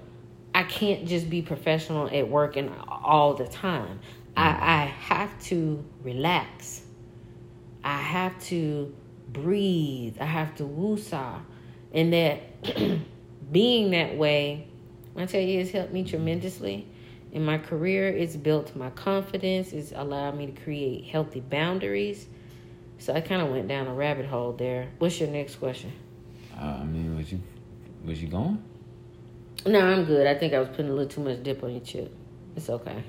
I 0.53 0.63
can't 0.63 1.07
just 1.07 1.29
be 1.29 1.41
professional 1.41 2.07
at 2.07 2.29
work 2.29 2.55
and 2.57 2.71
all 2.87 3.33
the 3.33 3.47
time. 3.47 3.99
I, 4.37 4.47
mm. 4.47 4.61
I 4.61 4.85
have 4.85 5.39
to 5.45 5.83
relax. 6.03 6.81
I 7.83 7.97
have 7.97 8.39
to 8.45 8.93
breathe. 9.29 10.17
I 10.19 10.25
have 10.25 10.55
to 10.55 10.63
woosah. 10.63 11.41
And 11.93 12.13
that 12.13 12.41
being 13.51 13.91
that 13.91 14.17
way, 14.17 14.67
I 15.15 15.25
tell 15.25 15.41
you, 15.41 15.59
it's 15.59 15.71
helped 15.71 15.93
me 15.93 16.03
tremendously. 16.03 16.87
In 17.31 17.43
my 17.43 17.57
career, 17.57 18.07
it's 18.07 18.35
built 18.35 18.75
my 18.75 18.89
confidence. 18.91 19.73
It's 19.73 19.91
allowed 19.91 20.37
me 20.37 20.47
to 20.47 20.61
create 20.61 21.05
healthy 21.05 21.41
boundaries. 21.41 22.27
So 22.97 23.13
I 23.13 23.21
kind 23.21 23.41
of 23.41 23.49
went 23.49 23.67
down 23.67 23.87
a 23.87 23.93
rabbit 23.93 24.25
hole 24.25 24.53
there. 24.53 24.89
What's 24.99 25.19
your 25.19 25.29
next 25.29 25.55
question? 25.55 25.91
Uh, 26.57 26.77
I 26.79 26.83
mean, 26.85 27.17
was 27.17 27.31
you 27.31 27.41
was 28.05 28.21
you 28.21 28.29
going? 28.29 28.63
No, 29.65 29.79
I'm 29.79 30.05
good. 30.05 30.27
I 30.27 30.35
think 30.35 30.53
I 30.53 30.59
was 30.59 30.69
putting 30.69 30.89
a 30.89 30.93
little 30.93 31.09
too 31.09 31.21
much 31.21 31.43
dip 31.43 31.63
on 31.63 31.71
your 31.71 31.81
chip. 31.81 32.15
It's 32.55 32.69
okay. 32.69 33.03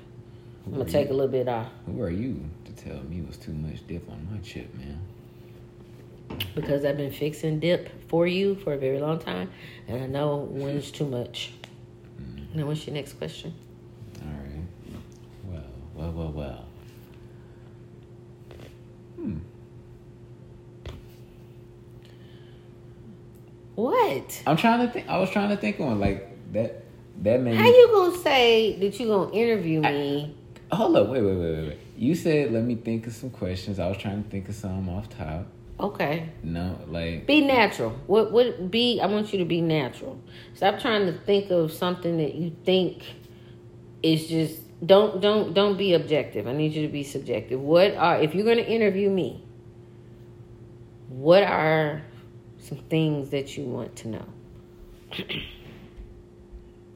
Who 0.65 0.71
I'm 0.71 0.79
gonna 0.79 0.89
take 0.89 1.07
you? 1.07 1.13
a 1.13 1.15
little 1.15 1.31
bit 1.31 1.47
off. 1.47 1.69
Who 1.85 2.01
are 2.01 2.09
you 2.09 2.43
to 2.65 2.71
tell 2.73 3.01
me 3.03 3.19
it 3.19 3.27
was 3.27 3.37
too 3.37 3.53
much 3.53 3.85
dip 3.87 4.09
on 4.09 4.27
my 4.29 4.39
chip, 4.39 4.73
man? 4.75 4.99
Because 6.55 6.85
I've 6.85 6.97
been 6.97 7.11
fixing 7.11 7.59
dip 7.59 7.89
for 8.09 8.27
you 8.27 8.55
for 8.55 8.73
a 8.73 8.77
very 8.77 8.99
long 8.99 9.19
time, 9.19 9.49
and 9.87 10.03
I 10.03 10.07
know 10.07 10.37
when 10.37 10.77
it's 10.77 10.91
too 10.91 11.05
much. 11.05 11.53
Mm. 12.21 12.55
Now, 12.55 12.65
what's 12.65 12.85
your 12.85 12.95
next 12.95 13.13
question? 13.13 13.53
All 14.21 14.31
right. 14.31 14.65
Well, 15.45 15.63
well, 15.95 16.11
well, 16.11 16.31
well. 16.31 16.65
Hmm. 19.15 19.37
What? 23.75 24.43
I'm 24.47 24.57
trying 24.57 24.87
to 24.87 24.91
think. 24.91 25.07
I 25.07 25.19
was 25.19 25.29
trying 25.29 25.49
to 25.49 25.57
think 25.57 25.79
on 25.79 25.99
like 25.99 26.51
that. 26.53 26.83
That 27.23 27.41
made. 27.41 27.55
How 27.55 27.65
you 27.65 27.87
gonna 27.91 28.17
say 28.17 28.77
that 28.79 28.99
you 28.99 29.07
gonna 29.07 29.31
interview 29.31 29.81
me? 29.81 30.35
I, 30.71 30.75
hold 30.75 30.95
up! 30.95 31.09
Wait, 31.09 31.21
wait, 31.21 31.35
wait, 31.35 31.55
wait, 31.55 31.67
wait. 31.67 31.79
You 31.97 32.13
said 32.13 32.51
let 32.51 32.63
me 32.63 32.75
think 32.75 33.07
of 33.07 33.13
some 33.13 33.31
questions. 33.31 33.79
I 33.79 33.87
was 33.87 33.97
trying 33.97 34.23
to 34.23 34.29
think 34.29 34.49
of 34.49 34.55
some 34.55 34.87
off 34.87 35.09
top. 35.09 35.47
Okay. 35.79 36.29
No, 36.41 36.79
like 36.87 37.27
be 37.27 37.41
natural. 37.41 37.91
What 38.07 38.31
what 38.31 38.71
be 38.71 38.99
I 38.99 39.05
want 39.05 39.31
you 39.31 39.39
to 39.39 39.45
be 39.45 39.61
natural. 39.61 40.19
Stop 40.55 40.79
trying 40.79 41.05
to 41.05 41.13
think 41.13 41.51
of 41.51 41.71
something 41.71 42.17
that 42.17 42.33
you 42.33 42.55
think 42.65 43.03
is 44.01 44.27
just 44.27 44.59
don't 44.85 45.21
don't 45.21 45.53
don't 45.53 45.77
be 45.77 45.93
objective. 45.93 46.47
I 46.47 46.53
need 46.53 46.73
you 46.73 46.85
to 46.87 46.91
be 46.91 47.03
subjective. 47.03 47.59
What 47.59 47.95
are 47.95 48.19
if 48.19 48.33
you're 48.33 48.45
going 48.45 48.57
to 48.57 48.67
interview 48.67 49.09
me? 49.09 49.43
What 51.09 51.43
are 51.43 52.03
some 52.59 52.79
things 52.89 53.29
that 53.29 53.55
you 53.55 53.63
want 53.65 53.95
to 53.97 54.07
know? 54.09 54.25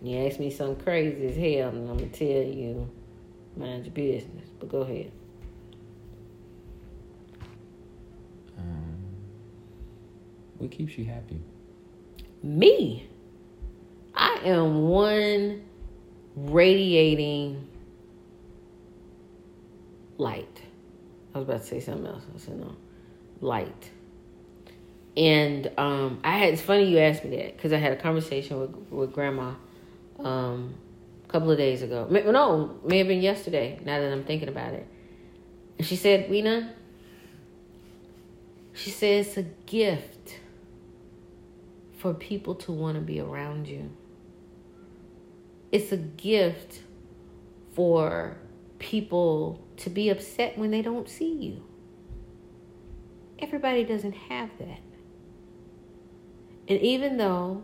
you 0.02 0.18
ask 0.26 0.40
me 0.40 0.50
something 0.50 0.84
crazy 0.84 1.28
as 1.28 1.36
hell, 1.36 1.70
and 1.70 1.90
I'm 1.90 1.98
gonna 1.98 2.10
tell 2.10 2.28
you, 2.28 2.90
mind 3.56 3.86
your 3.86 3.94
business. 3.94 4.50
But 4.60 4.70
go 4.70 4.82
ahead. 4.82 5.12
What 10.58 10.72
keeps 10.72 10.98
you 10.98 11.06
happy? 11.06 11.42
Me. 12.44 13.08
I 14.14 14.42
am 14.44 14.88
one 14.88 15.64
radiating 16.36 17.68
light. 20.18 20.62
I 21.34 21.40
was 21.40 21.48
about 21.48 21.62
to 21.62 21.68
say 21.68 21.80
something 21.80 22.06
else. 22.06 22.24
I 22.34 22.38
said 22.38 22.60
no. 22.60 22.76
Light. 23.40 23.90
And 25.18 25.72
um, 25.78 26.20
I 26.24 26.38
had 26.38 26.54
it's 26.54 26.62
funny 26.62 26.86
you 26.86 27.00
asked 27.00 27.24
me 27.26 27.36
that 27.38 27.58
because 27.58 27.74
I 27.74 27.78
had 27.78 27.92
a 27.92 27.98
conversation 27.98 28.60
with 28.60 28.76
with 28.90 29.14
grandma 29.14 29.54
um, 30.20 30.76
a 31.28 31.32
couple 31.32 31.52
of 31.52 31.58
days 31.58 31.82
ago. 31.82 32.08
No, 32.10 32.80
may 32.86 33.00
have 33.00 33.08
been 33.08 33.22
yesterday. 33.22 33.80
Now 33.84 34.00
that 34.00 34.12
I'm 34.12 34.24
thinking 34.24 34.48
about 34.48 34.74
it, 34.74 34.88
and 35.78 35.88
she 35.88 35.96
said, 35.96 36.30
"Weena," 36.30 36.74
she 38.74 38.90
says 38.90 39.28
it's 39.28 39.38
a 39.38 39.44
gift 39.66 40.40
for 41.98 42.14
people 42.14 42.56
to 42.56 42.72
want 42.72 42.96
to 42.96 43.02
be 43.02 43.20
around 43.20 43.68
you. 43.68 43.92
It's 45.72 45.92
a 45.92 45.98
gift 45.98 46.82
for 47.74 48.38
people 48.80 49.64
to 49.78 49.90
be 49.90 50.10
upset 50.10 50.58
when 50.58 50.72
they 50.72 50.82
don't 50.82 51.08
see 51.08 51.32
you. 51.32 51.64
Everybody 53.40 53.84
doesn't 53.84 54.14
have 54.14 54.50
that. 54.60 54.82
And 56.68 56.80
even 56.82 57.18
though 57.18 57.64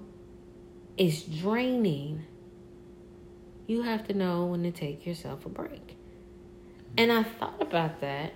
it's 0.97 1.21
draining, 1.21 2.25
you 3.67 3.83
have 3.83 4.07
to 4.07 4.13
know 4.13 4.45
when 4.45 4.63
to 4.63 4.71
take 4.71 5.05
yourself 5.05 5.45
a 5.45 5.49
break. 5.49 5.97
And 6.97 7.11
I 7.11 7.23
thought 7.23 7.61
about 7.61 8.01
that. 8.01 8.33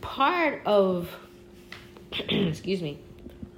Part 0.00 0.62
of, 0.66 1.08
excuse 2.12 2.82
me, 2.82 2.98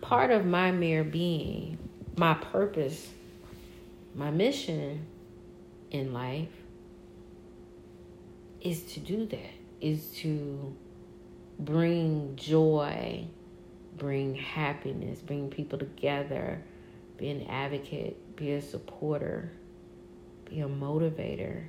part 0.00 0.30
of 0.30 0.44
my 0.44 0.70
mere 0.70 1.04
being, 1.04 1.78
my 2.16 2.34
purpose, 2.34 3.08
my 4.14 4.30
mission 4.30 5.06
in 5.90 6.12
life 6.12 6.48
is 8.60 8.82
to 8.94 9.00
do 9.00 9.26
that, 9.26 9.50
is 9.80 10.06
to 10.18 10.76
bring 11.58 12.36
joy, 12.36 13.26
bring 13.96 14.34
happiness, 14.34 15.20
bring 15.20 15.50
people 15.50 15.78
together, 15.78 16.62
be 17.16 17.30
an 17.30 17.46
advocate, 17.48 18.36
be 18.36 18.52
a 18.52 18.62
supporter, 18.62 19.52
be 20.44 20.60
a 20.60 20.68
motivator 20.68 21.64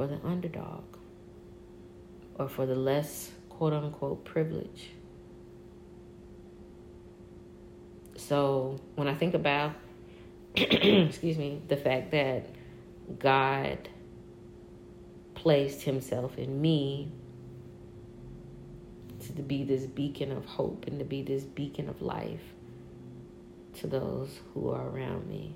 for 0.00 0.06
the 0.06 0.18
underdog 0.26 0.82
or 2.36 2.48
for 2.48 2.64
the 2.64 2.74
less 2.74 3.32
quote 3.50 3.74
unquote 3.74 4.24
privilege. 4.24 4.92
So 8.16 8.80
when 8.94 9.08
I 9.08 9.14
think 9.14 9.34
about, 9.34 9.74
excuse 10.56 11.36
me, 11.36 11.60
the 11.68 11.76
fact 11.76 12.12
that 12.12 12.46
God 13.18 13.90
placed 15.34 15.82
Himself 15.82 16.38
in 16.38 16.62
me 16.62 17.12
to 19.36 19.42
be 19.42 19.64
this 19.64 19.84
beacon 19.84 20.32
of 20.32 20.46
hope 20.46 20.86
and 20.86 20.98
to 20.98 21.04
be 21.04 21.20
this 21.20 21.44
beacon 21.44 21.90
of 21.90 22.00
life 22.00 22.54
to 23.80 23.86
those 23.86 24.40
who 24.54 24.70
are 24.70 24.88
around 24.88 25.28
me. 25.28 25.54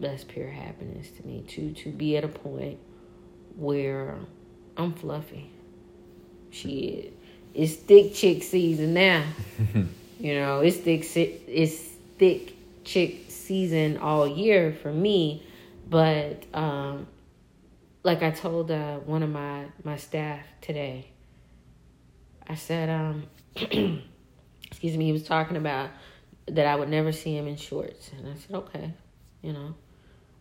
That's 0.00 0.24
pure 0.24 0.48
happiness 0.48 1.10
to 1.10 1.26
me. 1.26 1.44
To 1.48 1.72
to 1.72 1.90
be 1.90 2.16
at 2.16 2.24
a 2.24 2.28
point 2.28 2.78
where 3.56 4.16
I'm 4.76 4.94
fluffy. 4.94 5.50
Shit, 6.50 7.12
it's 7.54 7.74
thick 7.74 8.14
chick 8.14 8.42
season 8.42 8.94
now. 8.94 9.24
you 10.20 10.34
know, 10.34 10.60
it's 10.60 10.76
thick. 10.76 11.04
It's 11.14 11.76
thick 12.18 12.54
chick 12.84 13.26
season 13.28 13.98
all 13.98 14.26
year 14.26 14.72
for 14.72 14.92
me, 14.92 15.42
But 15.88 16.44
um, 16.54 17.06
like 18.02 18.22
I 18.22 18.30
told 18.30 18.70
uh, 18.70 18.96
one 18.98 19.22
of 19.22 19.30
my 19.30 19.66
my 19.84 19.96
staff 19.96 20.40
today, 20.60 21.06
I 22.46 22.54
said, 22.54 22.88
um, 22.88 23.24
excuse 23.56 24.96
me, 24.96 25.06
he 25.06 25.12
was 25.12 25.24
talking 25.24 25.56
about 25.56 25.90
that 26.46 26.66
I 26.66 26.76
would 26.76 26.88
never 26.88 27.12
see 27.12 27.36
him 27.36 27.46
in 27.46 27.56
shorts, 27.56 28.10
and 28.16 28.26
I 28.26 28.34
said, 28.38 28.56
okay, 28.56 28.92
you 29.42 29.52
know, 29.52 29.74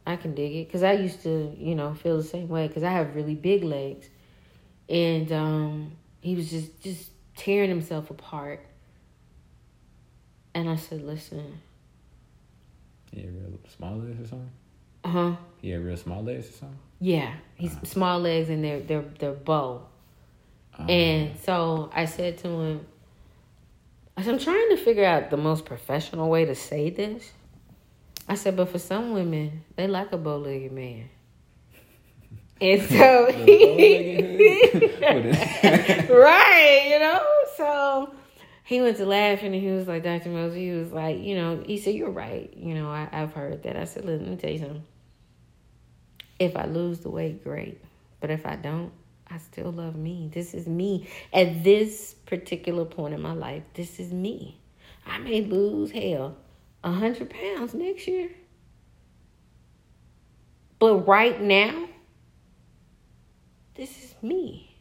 I 0.07 0.15
can 0.15 0.33
dig 0.33 0.55
it 0.55 0.67
because 0.67 0.81
I 0.83 0.93
used 0.93 1.21
to, 1.23 1.53
you 1.57 1.75
know, 1.75 1.93
feel 1.93 2.17
the 2.17 2.23
same 2.23 2.47
way 2.47 2.67
because 2.67 2.83
I 2.83 2.91
have 2.91 3.15
really 3.15 3.35
big 3.35 3.63
legs, 3.63 4.09
and 4.89 5.31
um, 5.31 5.91
he 6.21 6.35
was 6.35 6.49
just 6.49 6.81
just 6.81 7.11
tearing 7.35 7.69
himself 7.69 8.09
apart, 8.09 8.65
and 10.55 10.69
I 10.69 10.75
said, 10.77 11.03
listen. 11.03 11.59
Yeah, 13.11 13.23
real 13.25 13.59
small 13.75 13.97
legs 13.97 14.19
or 14.21 14.27
something. 14.27 14.51
Uh 15.03 15.09
huh. 15.09 15.35
Yeah, 15.61 15.75
real 15.77 15.97
small 15.97 16.23
legs 16.23 16.49
or 16.49 16.53
something. 16.53 16.79
Yeah, 16.99 17.33
he's 17.55 17.73
Uh-huh. 17.73 17.85
small 17.85 18.19
legs 18.19 18.49
and 18.49 18.63
they're 18.63 18.79
they're 18.81 19.05
they're 19.19 19.31
bow. 19.33 19.83
Um, 20.77 20.89
And 20.89 21.37
so 21.39 21.89
I 21.93 22.05
said 22.05 22.37
to 22.39 22.47
him, 22.47 22.87
I 24.17 24.23
said, 24.23 24.33
I'm 24.33 24.39
trying 24.39 24.69
to 24.69 24.77
figure 24.77 25.05
out 25.05 25.29
the 25.29 25.37
most 25.37 25.65
professional 25.65 26.29
way 26.29 26.45
to 26.45 26.55
say 26.55 26.89
this. 26.89 27.31
I 28.27 28.35
said, 28.35 28.57
but 28.57 28.69
for 28.69 28.79
some 28.79 29.13
women, 29.13 29.63
they 29.75 29.87
like 29.87 30.11
a 30.11 30.17
bow 30.17 30.37
legged 30.37 30.71
man. 30.71 31.09
And 32.59 32.81
so 32.81 33.31
he, 33.45 34.37
right, 36.09 36.87
you 36.89 36.99
know? 36.99 37.23
So 37.55 38.13
he 38.63 38.81
went 38.81 38.97
to 38.97 39.05
laughing 39.05 39.53
and 39.53 39.63
he 39.63 39.71
was 39.71 39.87
like, 39.87 40.03
Dr. 40.03 40.29
Mosby, 40.29 40.59
he 40.59 40.71
was 40.71 40.91
like, 40.91 41.19
you 41.19 41.35
know, 41.35 41.63
he 41.65 41.77
said, 41.77 41.95
You're 41.95 42.09
right. 42.09 42.51
You 42.55 42.73
know, 42.75 42.89
I, 42.89 43.07
I've 43.11 43.33
heard 43.33 43.63
that. 43.63 43.77
I 43.77 43.85
said, 43.85 44.05
Let 44.05 44.21
me 44.21 44.35
tell 44.35 44.51
you 44.51 44.59
something. 44.59 44.83
If 46.39 46.55
I 46.55 46.65
lose 46.65 46.99
the 46.99 47.09
weight, 47.09 47.43
great. 47.43 47.81
But 48.19 48.29
if 48.31 48.45
I 48.45 48.55
don't, 48.55 48.91
I 49.29 49.37
still 49.37 49.71
love 49.71 49.95
me. 49.95 50.29
This 50.33 50.53
is 50.53 50.67
me. 50.67 51.07
At 51.33 51.63
this 51.63 52.15
particular 52.25 52.85
point 52.85 53.13
in 53.13 53.21
my 53.21 53.33
life, 53.33 53.63
this 53.73 53.99
is 53.99 54.11
me. 54.11 54.59
I 55.05 55.17
may 55.19 55.41
lose 55.41 55.91
hell 55.91 56.35
a 56.87 56.91
hundred 56.91 57.29
pounds 57.29 57.73
next 57.73 58.07
year. 58.07 58.29
But 60.79 61.07
right 61.07 61.41
now, 61.41 61.89
this 63.75 64.03
is 64.03 64.15
me. 64.21 64.73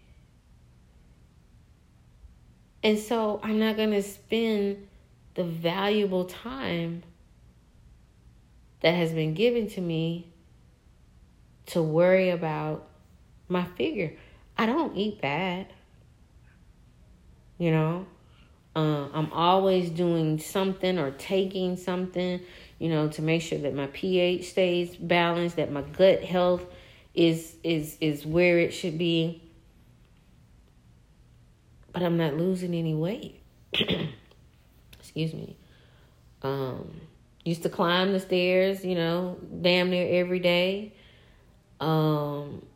And 2.85 2.99
so 2.99 3.41
I'm 3.43 3.59
not 3.59 3.77
going 3.77 3.91
to 3.91 4.03
spend 4.03 4.87
the 5.35 5.43
valuable 5.43 6.27
time 6.27 7.03
that 8.83 8.93
has 8.93 9.13
been 9.13 9.35
given 9.35 9.69
to 9.71 9.81
me 9.81 10.29
to 11.67 11.83
worry 11.83 12.31
about 12.31 12.87
my 13.49 13.65
figure. 13.65 14.13
I 14.57 14.67
don't 14.67 14.97
eat 14.97 15.21
bad. 15.21 15.73
You 17.59 17.73
know, 17.73 18.07
uh, 18.77 19.09
I'm 19.15 19.33
always 19.33 19.89
doing 19.89 20.39
something 20.39 20.99
or 20.99 21.11
taking 21.13 21.79
something, 21.79 22.41
you 22.79 22.91
know, 22.91 23.09
to 23.09 23.23
make 23.23 23.41
sure 23.41 23.59
that 23.59 23.75
my 23.75 23.87
pH 23.87 24.51
stays 24.51 24.95
balanced, 24.95 25.57
that 25.57 25.73
my 25.73 25.81
gut 25.81 26.23
health 26.23 26.63
is 27.15 27.57
is 27.65 27.97
is 28.03 28.27
where 28.27 28.59
it 28.59 28.73
should 28.73 28.99
be. 28.99 29.43
But 31.91 32.03
I'm 32.03 32.19
not 32.19 32.37
losing 32.37 32.75
any 32.75 32.95
weight. 32.95 33.41
Excuse 35.01 35.33
me. 35.33 35.57
Um, 36.43 37.01
used 37.47 37.63
to 37.63 37.71
climb 37.71 38.13
the 38.13 38.21
stairs, 38.21 38.85
you 38.85 38.95
know, 38.95 39.39
damn 39.63 39.89
near 39.89 40.21
every 40.21 40.41
day. 40.41 40.93
Um, 41.81 42.67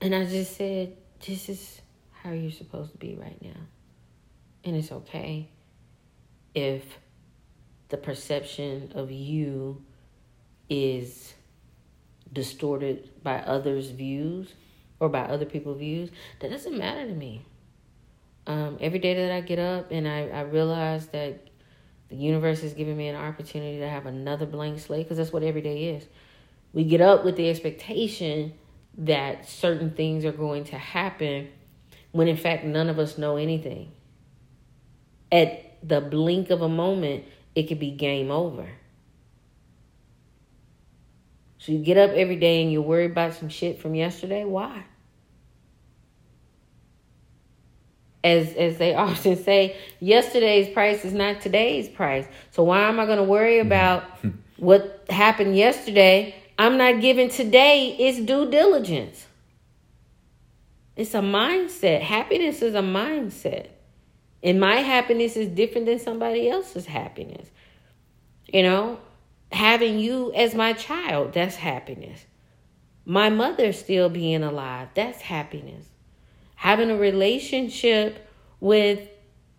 and 0.00 0.14
I 0.14 0.24
just 0.24 0.56
said, 0.56 0.96
this 1.26 1.50
is 1.50 1.82
how 2.22 2.30
you're 2.30 2.50
supposed 2.50 2.92
to 2.92 2.98
be 2.98 3.14
right 3.16 3.40
now. 3.42 3.60
And 4.64 4.76
it's 4.76 4.92
okay 4.92 5.48
if 6.54 6.84
the 7.88 7.96
perception 7.96 8.92
of 8.94 9.10
you 9.10 9.84
is 10.68 11.34
distorted 12.32 13.10
by 13.22 13.38
others' 13.38 13.90
views 13.90 14.54
or 15.00 15.08
by 15.08 15.20
other 15.20 15.44
people's 15.44 15.78
views. 15.78 16.10
That 16.40 16.50
doesn't 16.50 16.76
matter 16.76 17.06
to 17.06 17.14
me. 17.14 17.44
Um, 18.46 18.78
every 18.80 18.98
day 18.98 19.14
that 19.14 19.32
I 19.32 19.40
get 19.40 19.58
up 19.58 19.90
and 19.90 20.06
I, 20.06 20.28
I 20.28 20.40
realize 20.42 21.06
that 21.08 21.48
the 22.08 22.16
universe 22.16 22.62
is 22.62 22.72
giving 22.72 22.96
me 22.96 23.08
an 23.08 23.16
opportunity 23.16 23.78
to 23.78 23.88
have 23.88 24.06
another 24.06 24.46
blank 24.46 24.80
slate, 24.80 25.06
because 25.06 25.18
that's 25.18 25.32
what 25.32 25.42
every 25.42 25.62
day 25.62 25.90
is. 25.94 26.06
We 26.72 26.84
get 26.84 27.00
up 27.00 27.24
with 27.24 27.36
the 27.36 27.48
expectation 27.48 28.54
that 28.98 29.48
certain 29.48 29.92
things 29.92 30.24
are 30.24 30.32
going 30.32 30.64
to 30.64 30.78
happen 30.78 31.48
when 32.12 32.28
in 32.28 32.36
fact 32.36 32.64
none 32.64 32.88
of 32.88 32.98
us 32.98 33.16
know 33.16 33.36
anything. 33.36 33.92
At 35.32 35.86
the 35.86 36.00
blink 36.00 36.50
of 36.50 36.62
a 36.62 36.68
moment, 36.68 37.24
it 37.54 37.64
could 37.64 37.78
be 37.78 37.90
game 37.90 38.30
over. 38.30 38.68
So 41.58 41.72
you 41.72 41.78
get 41.78 41.98
up 41.98 42.10
every 42.12 42.36
day 42.36 42.62
and 42.62 42.72
you're 42.72 42.82
worried 42.82 43.10
about 43.10 43.34
some 43.34 43.50
shit 43.50 43.80
from 43.80 43.94
yesterday. 43.94 44.44
Why? 44.44 44.84
As 48.24 48.54
as 48.54 48.78
they 48.78 48.94
often 49.06 49.36
say, 49.36 49.76
yesterday's 50.00 50.72
price 50.72 51.04
is 51.04 51.12
not 51.12 51.42
today's 51.42 51.88
price. 51.88 52.26
So 52.50 52.64
why 52.64 52.88
am 52.88 52.98
I 52.98 53.06
going 53.06 53.18
to 53.18 53.24
worry 53.24 53.58
mm-hmm. 53.58 53.66
about 53.66 54.04
what 54.56 55.04
happened 55.10 55.56
yesterday? 55.56 56.34
I'm 56.58 56.76
not 56.76 57.00
giving 57.00 57.28
today 57.28 57.96
its 57.98 58.18
due 58.18 58.50
diligence. 58.50 59.26
It's 60.96 61.14
a 61.14 61.20
mindset. 61.20 62.02
Happiness 62.02 62.60
is 62.60 62.74
a 62.74 62.82
mindset. 62.82 63.68
And 64.42 64.58
my 64.58 64.76
happiness 64.76 65.36
is 65.36 65.48
different 65.48 65.86
than 65.86 65.98
somebody 65.98 66.48
else's 66.48 66.86
happiness. 66.86 67.50
You 68.46 68.62
know, 68.62 69.00
having 69.52 69.98
you 69.98 70.32
as 70.32 70.54
my 70.54 70.72
child, 70.72 71.34
that's 71.34 71.56
happiness. 71.56 72.24
My 73.04 73.28
mother 73.28 73.72
still 73.72 74.08
being 74.08 74.42
alive, 74.42 74.88
that's 74.94 75.20
happiness. 75.20 75.86
Having 76.56 76.90
a 76.90 76.96
relationship 76.96 78.26
with 78.60 79.08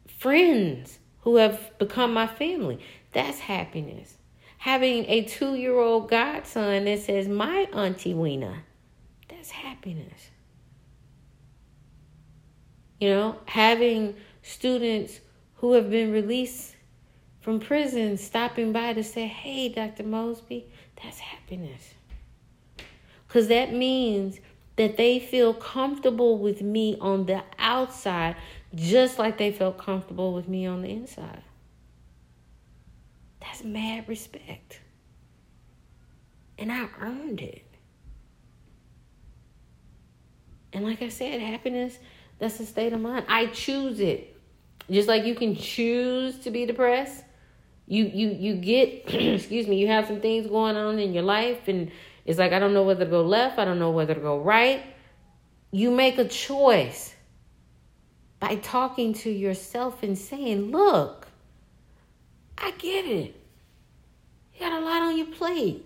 friends 0.07 0.99
who 1.21 1.35
have 1.37 1.77
become 1.77 2.13
my 2.13 2.27
family, 2.27 2.79
that's 3.11 3.39
happiness. 3.39 4.17
Having 4.57 5.05
a 5.05 5.23
two 5.23 5.55
year 5.55 5.77
old 5.79 6.09
godson 6.09 6.85
that 6.85 6.99
says, 6.99 7.27
My 7.27 7.67
Auntie 7.73 8.13
Weena, 8.13 8.63
that's 9.27 9.49
happiness. 9.49 10.29
You 12.99 13.09
know, 13.09 13.39
having 13.45 14.15
students 14.41 15.19
who 15.55 15.73
have 15.73 15.89
been 15.89 16.11
released 16.11 16.75
from 17.41 17.59
prison 17.59 18.17
stopping 18.17 18.71
by 18.71 18.93
to 18.93 19.03
say, 19.03 19.27
Hey, 19.27 19.69
Dr. 19.69 20.03
Mosby, 20.03 20.67
that's 21.01 21.19
happiness. 21.19 21.93
Because 23.27 23.47
that 23.47 23.73
means 23.73 24.39
that 24.75 24.97
they 24.97 25.19
feel 25.19 25.53
comfortable 25.53 26.37
with 26.37 26.61
me 26.61 26.97
on 26.99 27.25
the 27.25 27.43
outside, 27.59 28.35
just 28.73 29.19
like 29.19 29.37
they 29.37 29.51
felt 29.51 29.77
comfortable 29.77 30.33
with 30.33 30.47
me 30.47 30.65
on 30.65 30.81
the 30.81 30.89
inside. 30.89 31.43
That's 33.39 33.63
mad 33.63 34.07
respect. 34.07 34.79
And 36.57 36.71
I 36.71 36.87
earned 36.99 37.41
it. 37.41 37.65
And 40.73 40.85
like 40.85 41.01
I 41.01 41.09
said, 41.09 41.41
happiness, 41.41 41.97
that's 42.39 42.59
a 42.59 42.65
state 42.65 42.93
of 42.93 43.01
mind. 43.01 43.25
I 43.27 43.47
choose 43.47 43.99
it. 43.99 44.30
Just 44.89 45.07
like 45.07 45.25
you 45.25 45.35
can 45.35 45.55
choose 45.55 46.39
to 46.39 46.51
be 46.51 46.65
depressed. 46.65 47.23
You 47.87 48.05
you 48.05 48.29
you 48.29 48.55
get 48.55 49.13
excuse 49.13 49.67
me, 49.67 49.77
you 49.77 49.87
have 49.87 50.07
some 50.07 50.21
things 50.21 50.47
going 50.47 50.75
on 50.75 50.99
in 50.99 51.13
your 51.13 51.23
life 51.23 51.67
and 51.67 51.91
it's 52.25 52.39
like 52.39 52.53
I 52.53 52.59
don't 52.59 52.73
know 52.73 52.83
whether 52.83 53.05
to 53.05 53.11
go 53.11 53.21
left, 53.21 53.59
I 53.59 53.65
don't 53.65 53.79
know 53.79 53.91
whether 53.91 54.13
to 54.13 54.19
go 54.19 54.39
right. 54.39 54.83
You 55.71 55.91
make 55.91 56.17
a 56.17 56.27
choice 56.27 57.15
by 58.39 58.55
talking 58.55 59.13
to 59.13 59.29
yourself 59.29 60.03
and 60.03 60.17
saying, 60.17 60.71
"Look, 60.71 61.27
I 62.57 62.71
get 62.71 63.05
it. 63.05 63.35
You 64.53 64.59
got 64.59 64.73
a 64.73 64.85
lot 64.85 65.01
on 65.01 65.17
your 65.17 65.27
plate, 65.27 65.85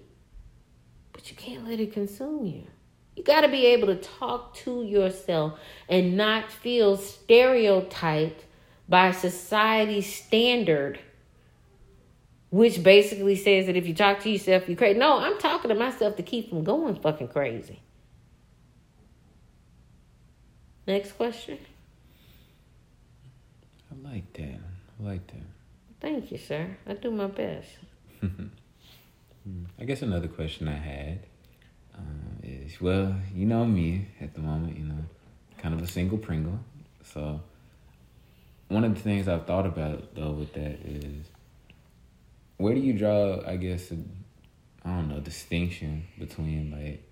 but 1.13 1.29
you 1.29 1.37
can't 1.37 1.67
let 1.67 1.79
it 1.79 1.93
consume 1.93 2.45
you. 2.45 2.63
You 3.15 3.23
got 3.23 3.41
to 3.41 3.47
be 3.47 3.65
able 3.67 3.87
to 3.87 3.95
talk 3.95 4.55
to 4.57 4.83
yourself 4.83 5.59
and 5.87 6.17
not 6.17 6.51
feel 6.51 6.97
stereotyped 6.97 8.44
by 8.87 9.11
society's 9.11 10.13
standard, 10.13 10.99
which 12.49 12.83
basically 12.83 13.35
says 13.35 13.65
that 13.65 13.75
if 13.75 13.87
you 13.87 13.93
talk 13.93 14.19
to 14.21 14.29
yourself, 14.29 14.67
you're 14.67 14.77
crazy. 14.77 14.99
No, 14.99 15.17
I'm 15.19 15.39
talking 15.39 15.69
to 15.69 15.75
myself 15.75 16.15
to 16.17 16.23
keep 16.23 16.49
from 16.49 16.63
going 16.63 16.95
fucking 16.95 17.29
crazy. 17.29 17.81
Next 20.87 21.13
question. 21.13 21.57
I 23.91 24.09
like 24.13 24.31
that. 24.33 24.59
I 24.99 25.03
like 25.03 25.25
that. 25.27 25.41
Thank 25.99 26.31
you, 26.31 26.37
sir. 26.37 26.77
I 26.85 26.93
do 26.93 27.09
my 27.09 27.27
best. 27.27 27.69
I 29.79 29.83
guess 29.85 30.01
another 30.01 30.27
question 30.27 30.67
I 30.67 30.77
had 30.77 31.19
um, 31.97 32.39
is 32.43 32.79
well, 32.79 33.15
you 33.33 33.45
know 33.45 33.65
me 33.65 34.07
at 34.21 34.33
the 34.33 34.41
moment, 34.41 34.77
you 34.77 34.83
know, 34.83 35.03
kind 35.57 35.73
of 35.73 35.81
a 35.81 35.87
single 35.87 36.17
Pringle. 36.17 36.59
So 37.03 37.41
one 38.67 38.83
of 38.83 38.95
the 38.95 39.01
things 39.01 39.27
I've 39.27 39.45
thought 39.45 39.65
about 39.65 40.15
though 40.15 40.31
with 40.31 40.53
that 40.53 40.79
is 40.83 41.25
where 42.57 42.73
do 42.73 42.79
you 42.79 42.93
draw, 42.93 43.41
I 43.45 43.57
guess, 43.57 43.91
I 43.91 44.89
don't 44.89 45.09
know, 45.09 45.19
distinction 45.19 46.05
between 46.17 46.71
like 46.71 47.03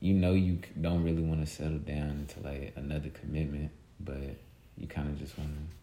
you 0.00 0.14
know 0.14 0.32
you 0.32 0.60
don't 0.80 1.04
really 1.04 1.22
want 1.22 1.40
to 1.40 1.46
settle 1.46 1.78
down 1.78 2.26
into 2.28 2.40
like 2.40 2.72
another 2.76 3.10
commitment, 3.10 3.70
but 4.00 4.36
you 4.78 4.86
kind 4.86 5.08
of 5.08 5.18
just 5.18 5.36
want 5.38 5.50
to 5.50 5.76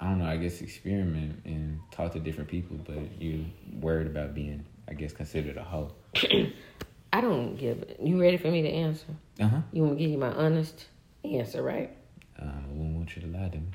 I 0.00 0.04
don't 0.06 0.18
know, 0.20 0.26
I 0.26 0.36
guess 0.36 0.60
experiment 0.60 1.42
and 1.44 1.80
talk 1.90 2.12
to 2.12 2.20
different 2.20 2.48
people, 2.48 2.76
but 2.86 3.20
you're 3.20 3.44
worried 3.80 4.06
about 4.06 4.32
being, 4.32 4.64
I 4.86 4.94
guess, 4.94 5.12
considered 5.12 5.56
a 5.56 5.64
hoe. 5.64 5.92
I 7.12 7.20
don't 7.20 7.56
give. 7.56 7.84
You 8.00 8.20
ready 8.20 8.36
for 8.36 8.48
me 8.48 8.62
to 8.62 8.68
answer? 8.68 9.06
Uh 9.40 9.48
huh. 9.48 9.60
You 9.72 9.82
want 9.82 9.94
me 9.94 9.98
to 9.98 10.04
give 10.04 10.12
you 10.12 10.18
my 10.18 10.32
honest 10.32 10.86
answer, 11.24 11.62
right? 11.62 11.90
Uh, 12.40 12.44
I 12.44 12.68
wouldn't 12.68 12.96
want 12.96 13.16
you 13.16 13.22
to 13.22 13.28
lie 13.28 13.48
to 13.48 13.56
me. 13.56 13.66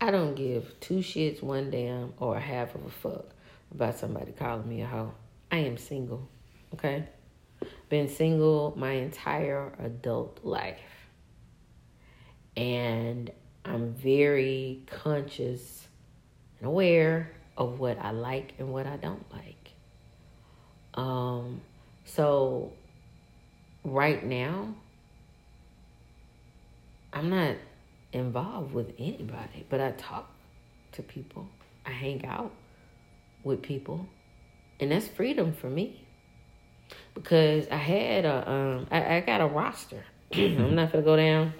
I 0.00 0.10
don't 0.10 0.34
give 0.34 0.78
two 0.80 0.98
shits, 0.98 1.42
one 1.42 1.70
damn, 1.70 2.12
or 2.18 2.36
a 2.36 2.40
half 2.40 2.74
of 2.74 2.84
a 2.86 2.90
fuck 2.90 3.26
about 3.72 3.98
somebody 3.98 4.32
calling 4.32 4.68
me 4.68 4.82
a 4.82 4.86
hoe. 4.86 5.12
I 5.50 5.58
am 5.58 5.76
single, 5.76 6.28
okay? 6.74 7.04
Been 7.88 8.08
single 8.08 8.74
my 8.76 8.92
entire 8.92 9.72
adult 9.80 10.40
life. 10.44 10.78
And 12.56 13.30
I'm 13.64 13.92
very 13.94 14.82
conscious 14.86 15.88
and 16.58 16.68
aware 16.68 17.32
of 17.56 17.80
what 17.80 17.98
I 18.00 18.12
like 18.12 18.54
and 18.58 18.72
what 18.72 18.86
I 18.86 18.96
don't 18.96 19.24
like. 19.32 19.72
Um, 20.94 21.60
so 22.04 22.72
right 23.84 24.24
now, 24.24 24.74
I'm 27.12 27.30
not 27.30 27.56
involved 28.12 28.72
with 28.72 28.92
anybody, 28.98 29.66
but 29.68 29.80
I 29.80 29.92
talk 29.92 30.30
to 30.92 31.02
people. 31.02 31.48
I 31.86 31.90
hang 31.90 32.24
out 32.26 32.52
with 33.42 33.62
people, 33.62 34.06
and 34.80 34.90
that's 34.90 35.08
freedom 35.08 35.52
for 35.52 35.68
me. 35.68 36.04
Because 37.14 37.66
I 37.70 37.76
had 37.76 38.24
a, 38.24 38.50
um, 38.50 38.86
I, 38.90 39.16
I 39.16 39.20
got 39.20 39.40
a 39.40 39.46
roster. 39.46 40.04
I'm 40.32 40.74
not 40.74 40.92
gonna 40.92 41.04
go 41.04 41.16
down 41.16 41.52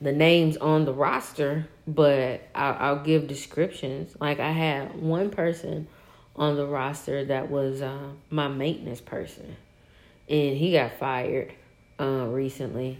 the 0.00 0.12
names 0.12 0.56
on 0.56 0.84
the 0.84 0.92
roster, 0.92 1.68
but 1.86 2.42
I'll, 2.54 2.76
I'll 2.78 3.04
give 3.04 3.28
descriptions. 3.28 4.14
Like 4.20 4.40
I 4.40 4.52
had 4.52 5.00
one 5.00 5.30
person 5.30 5.86
on 6.36 6.56
the 6.56 6.66
roster 6.66 7.24
that 7.26 7.50
was 7.50 7.82
uh, 7.82 8.10
my 8.30 8.48
maintenance 8.48 9.00
person, 9.00 9.56
and 10.28 10.56
he 10.56 10.72
got 10.72 10.92
fired 10.98 11.52
uh, 11.98 12.26
recently 12.28 12.98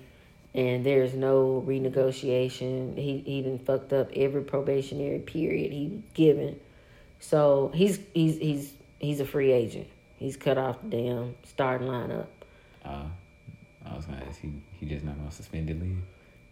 and 0.55 0.85
there's 0.85 1.15
no 1.15 1.65
renegotiation. 1.67 2.97
He 2.97 3.23
even 3.27 3.59
fucked 3.59 3.93
up 3.93 4.11
every 4.15 4.43
probationary 4.43 5.21
period 5.21 5.73
he 5.73 6.03
given. 6.15 6.59
So 7.21 7.71
he's 7.75 8.01
he's 8.15 8.39
he's 8.39 8.73
he's 8.99 9.21
a 9.21 9.27
free 9.27 9.53
agent. 9.53 9.89
He's 10.17 10.37
cut 10.37 10.59
off 10.59 10.77
the 10.83 10.89
damn 10.89 11.35
starting 11.45 11.89
lineup. 11.89 12.27
Uh, 12.85 13.05
I 13.85 13.97
was 13.97 14.07
gonna 14.07 14.23
ask 14.29 14.41
he 14.41 14.53
he 14.79 14.87
just 14.87 15.05
not 15.05 15.17
gonna 15.17 15.31
suspended 15.31 15.81
leave. 15.81 15.99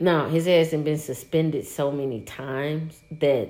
No, 0.01 0.29
his 0.29 0.47
ass 0.47 0.71
has 0.71 0.83
been 0.83 0.99
suspended 0.99 1.67
so 1.67 1.91
many 1.91 2.21
times 2.21 3.01
that 3.19 3.49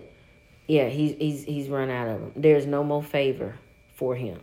yeah, 0.66 0.88
he's 0.88 1.14
he's 1.18 1.44
he's 1.44 1.68
run 1.68 1.90
out 1.90 2.08
of 2.08 2.20
them. 2.20 2.32
There's 2.37 2.66
no 2.66 2.82
more 2.84 3.02
favor 3.02 3.56
for 3.94 4.14
him. 4.14 4.40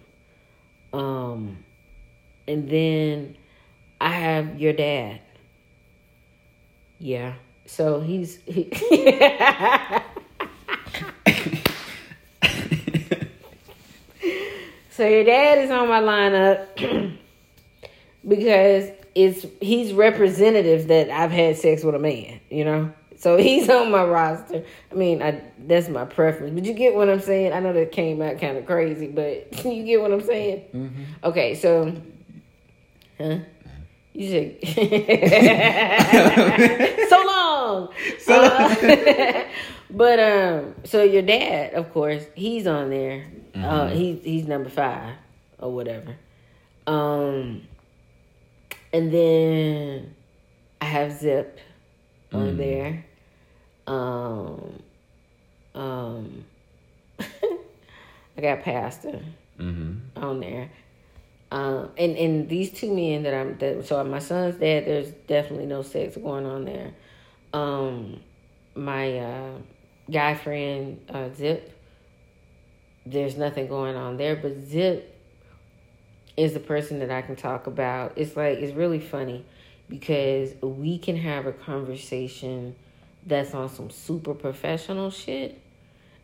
Um 0.93 1.57
and 2.47 2.69
then 2.69 3.37
I 3.99 4.09
have 4.09 4.59
your 4.59 4.73
dad. 4.73 5.21
Yeah. 6.99 7.33
So 7.65 7.99
he's 7.99 8.39
he 8.45 8.69
So 14.95 15.05
your 15.05 15.25
dad 15.25 15.57
is 15.57 15.69
on 15.71 15.89
my 15.89 15.99
lineup 15.99 16.67
because 18.27 18.89
it's 19.13 19.45
he's 19.59 19.91
representative 19.91 20.87
that 20.87 21.09
I've 21.09 21.31
had 21.31 21.57
sex 21.57 21.83
with 21.83 21.95
a 21.95 21.99
man, 21.99 22.39
you 22.49 22.63
know. 22.63 22.93
So 23.17 23.35
he's 23.35 23.69
on 23.69 23.91
my 23.91 24.05
roster. 24.05 24.63
I 24.91 24.95
mean, 24.95 25.21
I 25.21 25.41
that's 25.67 25.89
my 25.89 26.05
preference. 26.05 26.53
But 26.53 26.63
you 26.63 26.73
get 26.73 26.95
what 26.95 27.09
I'm 27.09 27.19
saying? 27.19 27.51
I 27.51 27.59
know 27.59 27.73
that 27.73 27.91
came 27.91 28.21
out 28.21 28.39
kind 28.39 28.57
of 28.57 28.65
crazy, 28.65 29.07
but 29.07 29.65
you 29.65 29.83
get 29.83 29.99
what 29.99 30.13
I'm 30.13 30.21
saying? 30.21 30.63
Mm-hmm. 30.73 31.03
Okay, 31.25 31.55
so 31.55 31.93
huh? 33.17 33.39
You 34.15 34.29
said 34.29 34.57
so 37.09 37.23
long. 37.27 37.89
So 38.19 38.33
uh, 38.33 39.43
but 39.89 40.19
um, 40.19 40.75
so 40.85 41.03
your 41.03 41.21
dad, 41.21 41.73
of 41.73 41.91
course, 41.91 42.23
he's 42.33 42.65
on 42.65 42.91
there. 42.91 43.25
Uh, 43.53 43.57
mm-hmm. 43.57 43.65
Uh, 43.65 43.89
he's 43.89 44.23
he's 44.23 44.47
number 44.47 44.69
five 44.69 45.15
or 45.59 45.73
whatever. 45.73 46.15
Um, 46.87 47.63
and 48.93 49.11
then 49.11 50.15
I 50.79 50.85
have 50.85 51.11
Zip 51.11 51.59
on 52.31 52.53
mm. 52.53 52.57
there. 52.57 53.05
Um, 53.85 54.81
um, 55.73 56.45
I 57.19 58.41
got 58.41 58.61
Pastor 58.61 59.19
mm-hmm. 59.59 59.95
on 60.15 60.39
there. 60.39 60.69
Um, 61.51 61.91
and 61.97 62.17
and 62.17 62.49
these 62.49 62.71
two 62.71 62.93
men 62.93 63.23
that 63.23 63.33
I'm 63.33 63.57
that 63.59 63.85
so 63.85 64.03
my 64.03 64.19
son's 64.19 64.55
dad, 64.55 64.85
there's 64.85 65.11
definitely 65.27 65.67
no 65.67 65.81
sex 65.83 66.17
going 66.17 66.45
on 66.45 66.65
there. 66.65 66.93
Um, 67.53 68.19
my 68.75 69.19
uh, 69.19 69.51
guy 70.11 70.35
friend 70.35 70.99
uh, 71.09 71.29
Zip, 71.35 71.71
there's 73.05 73.37
nothing 73.37 73.67
going 73.67 73.95
on 73.95 74.17
there. 74.17 74.35
But 74.35 74.65
Zip 74.65 75.15
is 76.35 76.53
the 76.53 76.59
person 76.59 76.99
that 76.99 77.11
I 77.11 77.21
can 77.21 77.35
talk 77.35 77.67
about. 77.67 78.13
It's 78.15 78.35
like 78.35 78.57
it's 78.57 78.75
really 78.75 78.99
funny 78.99 79.45
because 79.87 80.53
we 80.61 80.97
can 80.97 81.15
have 81.15 81.45
a 81.45 81.53
conversation 81.53 82.75
that's 83.25 83.53
on 83.53 83.69
some 83.69 83.89
super 83.89 84.33
professional 84.33 85.09
shit 85.09 85.61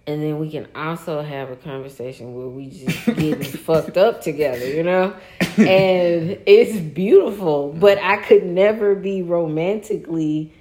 and 0.07 0.21
then 0.21 0.39
we 0.39 0.49
can 0.49 0.67
also 0.75 1.21
have 1.21 1.51
a 1.51 1.55
conversation 1.55 2.33
where 2.33 2.47
we 2.47 2.67
just 2.69 3.05
getting 3.05 3.43
fucked 3.43 3.97
up 3.97 4.21
together, 4.21 4.67
you 4.67 4.83
know? 4.83 5.15
And 5.57 6.39
it's 6.47 6.79
beautiful, 6.79 7.71
but 7.73 7.99
I 7.99 8.17
could 8.17 8.43
never 8.43 8.95
be 8.95 9.21
romantically 9.21 10.53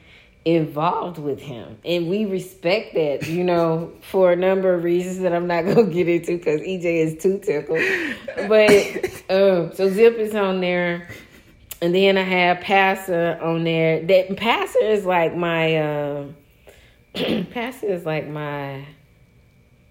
involved 0.45 1.19
with 1.19 1.41
him. 1.41 1.79
And 1.85 2.09
we 2.09 2.27
respect 2.27 2.95
that, 2.95 3.29
you 3.29 3.43
know, 3.43 3.93
for 4.03 4.33
a 4.33 4.37
number 4.37 4.75
of 4.75 4.85
reasons 4.85 5.21
that 5.21 5.33
I'm 5.33 5.47
not 5.47 5.65
going 5.65 5.87
to 5.87 5.93
get 5.93 6.09
into 6.09 6.37
because 6.37 6.61
EJ 6.61 6.85
is 6.85 7.23
too 7.23 7.39
tickled. 7.39 7.81
But, 8.49 8.71
um, 9.31 9.75
so 9.75 9.89
Zip 9.89 10.17
is 10.19 10.35
on 10.35 10.61
there. 10.61 11.09
And 11.83 11.95
then 11.95 12.19
I 12.19 12.23
have 12.23 12.61
Pastor 12.61 13.39
on 13.43 13.65
there. 13.65 14.03
That 14.03 14.37
Pastor 14.37 14.81
is 14.81 15.07
like 15.07 15.35
my, 15.35 15.77
uh, 15.77 16.25
Pastor 17.51 17.87
is 17.87 18.05
like 18.05 18.29
my 18.29 18.85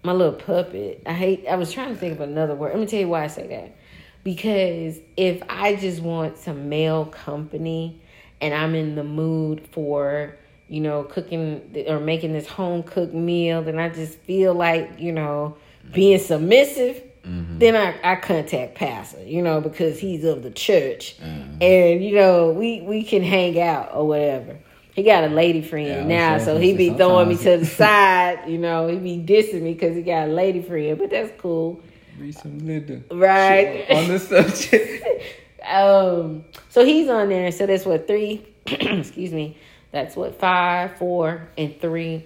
my 0.02 0.12
little 0.12 0.34
puppet. 0.34 1.02
I 1.06 1.12
hate. 1.12 1.46
I 1.46 1.56
was 1.56 1.72
trying 1.72 1.90
to 1.90 1.96
think 1.96 2.14
of 2.14 2.20
another 2.20 2.54
word. 2.54 2.72
Let 2.72 2.80
me 2.80 2.86
tell 2.86 3.00
you 3.00 3.08
why 3.08 3.24
I 3.24 3.28
say 3.28 3.46
that. 3.48 3.76
Because 4.22 4.98
if 5.16 5.42
I 5.48 5.76
just 5.76 6.02
want 6.02 6.36
some 6.36 6.68
male 6.68 7.06
company, 7.06 8.00
and 8.40 8.54
I'm 8.54 8.74
in 8.74 8.94
the 8.94 9.04
mood 9.04 9.66
for 9.72 10.36
you 10.68 10.80
know 10.80 11.04
cooking 11.04 11.84
or 11.88 12.00
making 12.00 12.32
this 12.32 12.46
home 12.46 12.82
cooked 12.82 13.14
meal, 13.14 13.62
then 13.62 13.78
I 13.78 13.88
just 13.88 14.18
feel 14.20 14.54
like 14.54 14.90
you 14.98 15.12
know 15.12 15.56
being 15.92 16.18
submissive. 16.18 17.02
Mm-hmm. 17.24 17.58
Then 17.58 17.76
I, 17.76 18.12
I 18.12 18.16
contact 18.16 18.76
Pastor, 18.76 19.22
you 19.24 19.42
know, 19.42 19.60
because 19.60 19.98
he's 19.98 20.24
of 20.24 20.42
the 20.42 20.50
church, 20.50 21.18
mm-hmm. 21.18 21.62
and 21.62 22.02
you 22.02 22.14
know 22.14 22.50
we 22.50 22.80
we 22.80 23.02
can 23.02 23.22
hang 23.22 23.60
out 23.60 23.90
or 23.92 24.06
whatever. 24.06 24.58
He 24.94 25.02
got 25.04 25.24
a 25.24 25.28
lady 25.28 25.62
friend 25.62 26.10
yeah, 26.10 26.36
now, 26.36 26.38
so 26.38 26.58
he 26.58 26.74
be 26.74 26.90
throwing 26.90 27.28
me 27.28 27.36
to 27.36 27.58
the 27.58 27.66
side. 27.80 28.48
You 28.48 28.58
know, 28.58 28.88
he 28.88 28.96
be 28.96 29.18
dissing 29.18 29.62
me 29.62 29.74
because 29.74 29.94
he 29.94 30.02
got 30.02 30.28
a 30.28 30.32
lady 30.32 30.62
friend, 30.62 30.98
but 30.98 31.10
that's 31.10 31.32
cool. 31.40 31.80
Read 32.18 32.34
some 32.34 32.58
Linda, 32.58 33.02
right? 33.10 33.88
On 33.90 34.08
the 34.08 34.18
subject. 34.18 35.06
um, 35.66 36.44
so 36.68 36.84
he's 36.84 37.08
on 37.08 37.28
there. 37.28 37.52
So 37.52 37.66
that's 37.66 37.84
what 37.84 38.06
three. 38.06 38.46
excuse 38.66 39.32
me. 39.32 39.56
That's 39.92 40.16
what 40.16 40.38
five, 40.38 40.96
four, 40.98 41.48
and 41.56 41.80
three, 41.80 42.24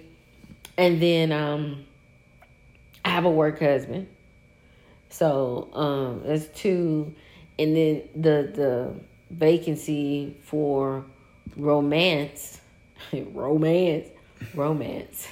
and 0.77 1.01
then 1.01 1.31
um, 1.31 1.85
I 3.03 3.09
have 3.09 3.25
a 3.25 3.31
work 3.31 3.59
husband. 3.59 4.07
So 5.09 5.69
um, 5.73 6.23
that's 6.25 6.47
two, 6.47 7.13
and 7.57 7.75
then 7.75 8.01
the 8.15 8.51
the 8.53 8.93
vacancy 9.29 10.35
for 10.43 11.05
romance, 11.55 12.59
romance, 13.33 14.07
romance. 14.53 15.27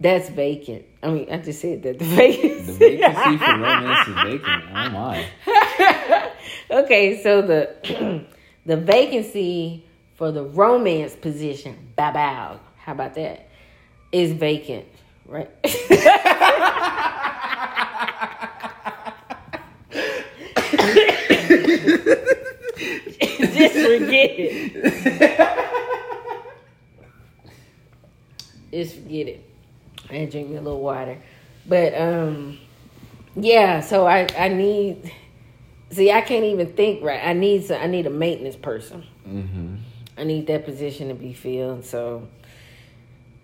That's 0.00 0.28
vacant. 0.30 0.84
I 1.02 1.10
mean, 1.10 1.28
I 1.30 1.38
just 1.38 1.60
said 1.60 1.82
that 1.84 1.98
the 2.00 2.04
vacancy. 2.04 2.72
The 2.72 2.96
vacancy 2.96 3.38
for 3.38 3.58
romance 3.58 4.08
is 4.08 4.14
vacant. 4.14 4.64
Oh 4.74 4.90
my. 4.90 6.30
okay, 6.82 7.22
so 7.22 7.42
the 7.42 8.24
the 8.66 8.76
vacancy 8.76 9.84
for 10.14 10.32
the 10.32 10.42
romance 10.44 11.14
position, 11.14 11.92
bow 11.96 12.12
bow. 12.12 12.60
How 12.78 12.92
about 12.92 13.14
that? 13.14 13.48
Is 14.10 14.32
vacant, 14.32 14.86
right? 15.24 15.50
Just 23.62 23.74
forget 23.74 24.30
it. 24.38 25.48
Just 28.72 28.96
forget 28.96 29.28
it. 29.28 29.48
And 30.10 30.30
drink 30.30 30.48
me 30.50 30.56
a 30.56 30.60
little 30.60 30.80
water. 30.80 31.18
But 31.66 31.94
um 31.98 32.58
yeah, 33.36 33.80
so 33.80 34.06
I 34.06 34.26
I 34.38 34.48
need 34.48 35.12
see 35.90 36.10
I 36.10 36.20
can't 36.22 36.44
even 36.44 36.72
think 36.72 37.02
right. 37.02 37.20
I 37.24 37.32
need 37.32 37.64
some, 37.64 37.80
I 37.80 37.86
need 37.86 38.06
a 38.06 38.10
maintenance 38.10 38.56
person. 38.56 39.04
Mm-hmm. 39.26 39.76
I 40.18 40.24
need 40.24 40.46
that 40.48 40.64
position 40.64 41.08
to 41.08 41.14
be 41.14 41.32
filled. 41.32 41.84
So 41.84 42.28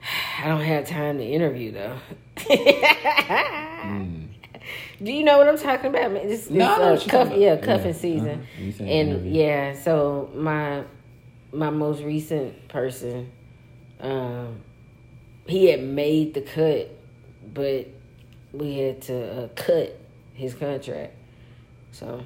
I 0.42 0.48
don't 0.48 0.62
have 0.62 0.86
time 0.86 1.18
to 1.18 1.24
interview 1.24 1.72
though. 1.72 1.98
Mm. 3.78 4.17
Do 5.02 5.12
you 5.12 5.24
know 5.24 5.38
what 5.38 5.48
I'm 5.48 5.58
talking 5.58 5.86
about? 5.90 6.12
man? 6.12 6.26
This, 6.28 6.50
No, 6.50 6.64
I 6.66 6.94
this, 6.94 7.06
know 7.06 7.18
uh, 7.20 7.24
cuff, 7.24 7.36
yeah, 7.36 7.56
cuffing 7.56 7.86
Yeah, 7.86 7.92
season. 7.92 8.46
uh-huh. 8.58 8.84
And 8.84 9.34
yeah, 9.34 9.74
so 9.74 10.30
my 10.34 10.84
my 11.52 11.70
most 11.70 12.02
recent 12.02 12.68
person, 12.68 13.30
um, 14.00 14.60
he 15.46 15.66
had 15.70 15.82
made 15.82 16.34
the 16.34 16.42
cut, 16.42 16.90
but 17.54 17.86
we 18.52 18.78
had 18.78 19.00
to 19.02 19.44
uh, 19.44 19.48
cut 19.56 19.98
his 20.34 20.54
contract. 20.54 21.14
So 21.92 22.22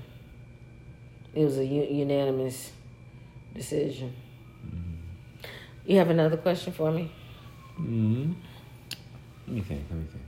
it 1.35 1.45
was 1.45 1.59
a 1.59 1.64
u- 1.64 1.88
unanimous 1.90 2.73
decision. 3.55 4.14
You 5.87 5.99
have 5.99 6.11
another 6.11 6.37
question 6.37 6.73
for 6.73 6.90
me? 6.92 7.11
Mm-hmm. 7.81 8.33
Let 9.49 9.55
me 9.57 9.61
think. 9.62 9.85
Let 9.90 9.99
me 9.99 10.07
think. 10.07 10.21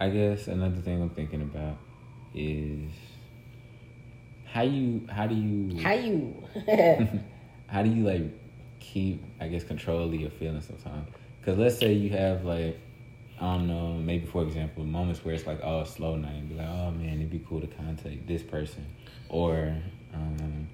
I 0.00 0.08
guess 0.08 0.46
another 0.48 0.80
thing 0.80 1.02
I'm 1.02 1.10
thinking 1.10 1.42
about 1.42 1.76
is 2.34 2.90
how 4.46 4.62
you 4.62 5.06
how 5.10 5.26
do 5.26 5.34
you 5.34 5.78
How 5.82 5.92
you? 5.92 6.42
how 7.66 7.82
do 7.82 7.90
you 7.90 8.04
like 8.04 8.22
keep 8.80 9.22
I 9.40 9.48
guess 9.48 9.62
control 9.62 10.04
of 10.04 10.14
your 10.14 10.30
feelings 10.30 10.66
sometimes? 10.66 11.06
Because 11.38 11.58
let's 11.58 11.78
say 11.78 11.92
you 11.92 12.08
have 12.10 12.46
like 12.46 12.80
I 13.38 13.52
don't 13.52 13.68
know 13.68 13.92
maybe 13.92 14.24
for 14.24 14.42
example 14.42 14.84
moments 14.84 15.22
where 15.22 15.34
it's 15.34 15.46
like 15.46 15.60
oh 15.62 15.84
slow 15.84 16.16
night 16.16 16.34
and 16.34 16.48
be 16.48 16.54
like 16.54 16.68
oh 16.68 16.90
man 16.92 17.16
it'd 17.16 17.30
be 17.30 17.44
cool 17.46 17.60
to 17.60 17.66
contact 17.66 18.26
this 18.26 18.42
person 18.42 18.86
or 19.28 19.76
um, 20.14 20.66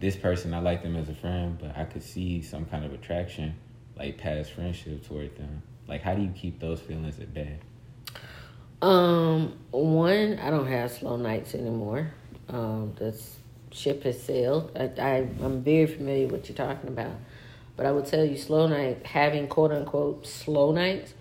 this 0.00 0.16
person 0.16 0.52
I 0.52 0.60
like 0.60 0.82
them 0.82 0.96
as 0.96 1.08
a 1.08 1.14
friend 1.14 1.58
but 1.58 1.76
I 1.78 1.84
could 1.84 2.02
see 2.02 2.42
some 2.42 2.66
kind 2.66 2.84
of 2.84 2.92
attraction 2.92 3.54
like 3.96 4.18
past 4.18 4.52
friendship 4.52 5.06
toward 5.06 5.34
them. 5.38 5.62
Like 5.88 6.02
how 6.02 6.14
do 6.14 6.20
you 6.20 6.30
keep 6.30 6.60
those 6.60 6.80
feelings 6.80 7.18
at 7.18 7.32
bay? 7.32 7.58
Um, 8.82 9.54
one, 9.70 10.38
I 10.38 10.50
don't 10.50 10.66
have 10.66 10.90
slow 10.92 11.16
nights 11.16 11.54
anymore. 11.54 12.12
Um, 12.48 12.92
the 12.96 13.18
ship 13.70 14.02
has 14.02 14.22
sailed. 14.22 14.70
I, 14.76 14.90
I 15.00 15.16
I'm 15.42 15.62
very 15.62 15.86
familiar 15.86 16.26
with 16.26 16.32
what 16.32 16.48
you're 16.48 16.56
talking 16.56 16.88
about, 16.88 17.16
but 17.76 17.86
I 17.86 17.92
will 17.92 18.02
tell 18.02 18.24
you, 18.24 18.36
slow 18.36 18.66
night 18.66 19.06
having 19.06 19.48
quote 19.48 19.72
unquote 19.72 20.26
slow 20.26 20.72
nights 20.72 21.14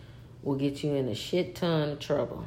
will 0.44 0.56
get 0.56 0.84
you 0.84 0.94
in 0.96 1.08
a 1.08 1.16
shit 1.16 1.56
ton 1.56 1.92
of 1.92 2.00
trouble 2.00 2.46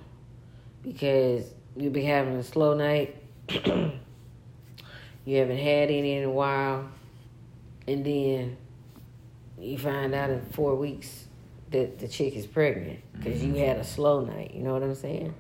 because 0.83 1.44
you'll 1.77 1.92
be 1.92 2.05
having 2.05 2.37
a 2.37 2.44
slow 2.44 2.75
night. 2.75 3.16
you 3.49 5.37
haven't 5.37 5.59
had 5.59 5.90
any 5.90 6.16
in 6.16 6.25
a 6.25 6.31
while, 6.31 6.87
and 7.87 8.05
then 8.05 8.59
you 9.59 9.79
find 9.79 10.14
out 10.14 10.29
in 10.29 10.42
four 10.53 10.75
weeks 10.75 11.28
that 11.71 11.99
the 11.99 12.09
chick 12.09 12.35
is 12.35 12.47
pregnant 12.47 13.01
because 13.13 13.45
you 13.45 13.55
had 13.55 13.77
a 13.77 13.85
slow 13.85 14.25
night. 14.25 14.53
You 14.55 14.63
know 14.63 14.73
what 14.73 14.83
I'm 14.83 14.95
saying? 14.95 15.35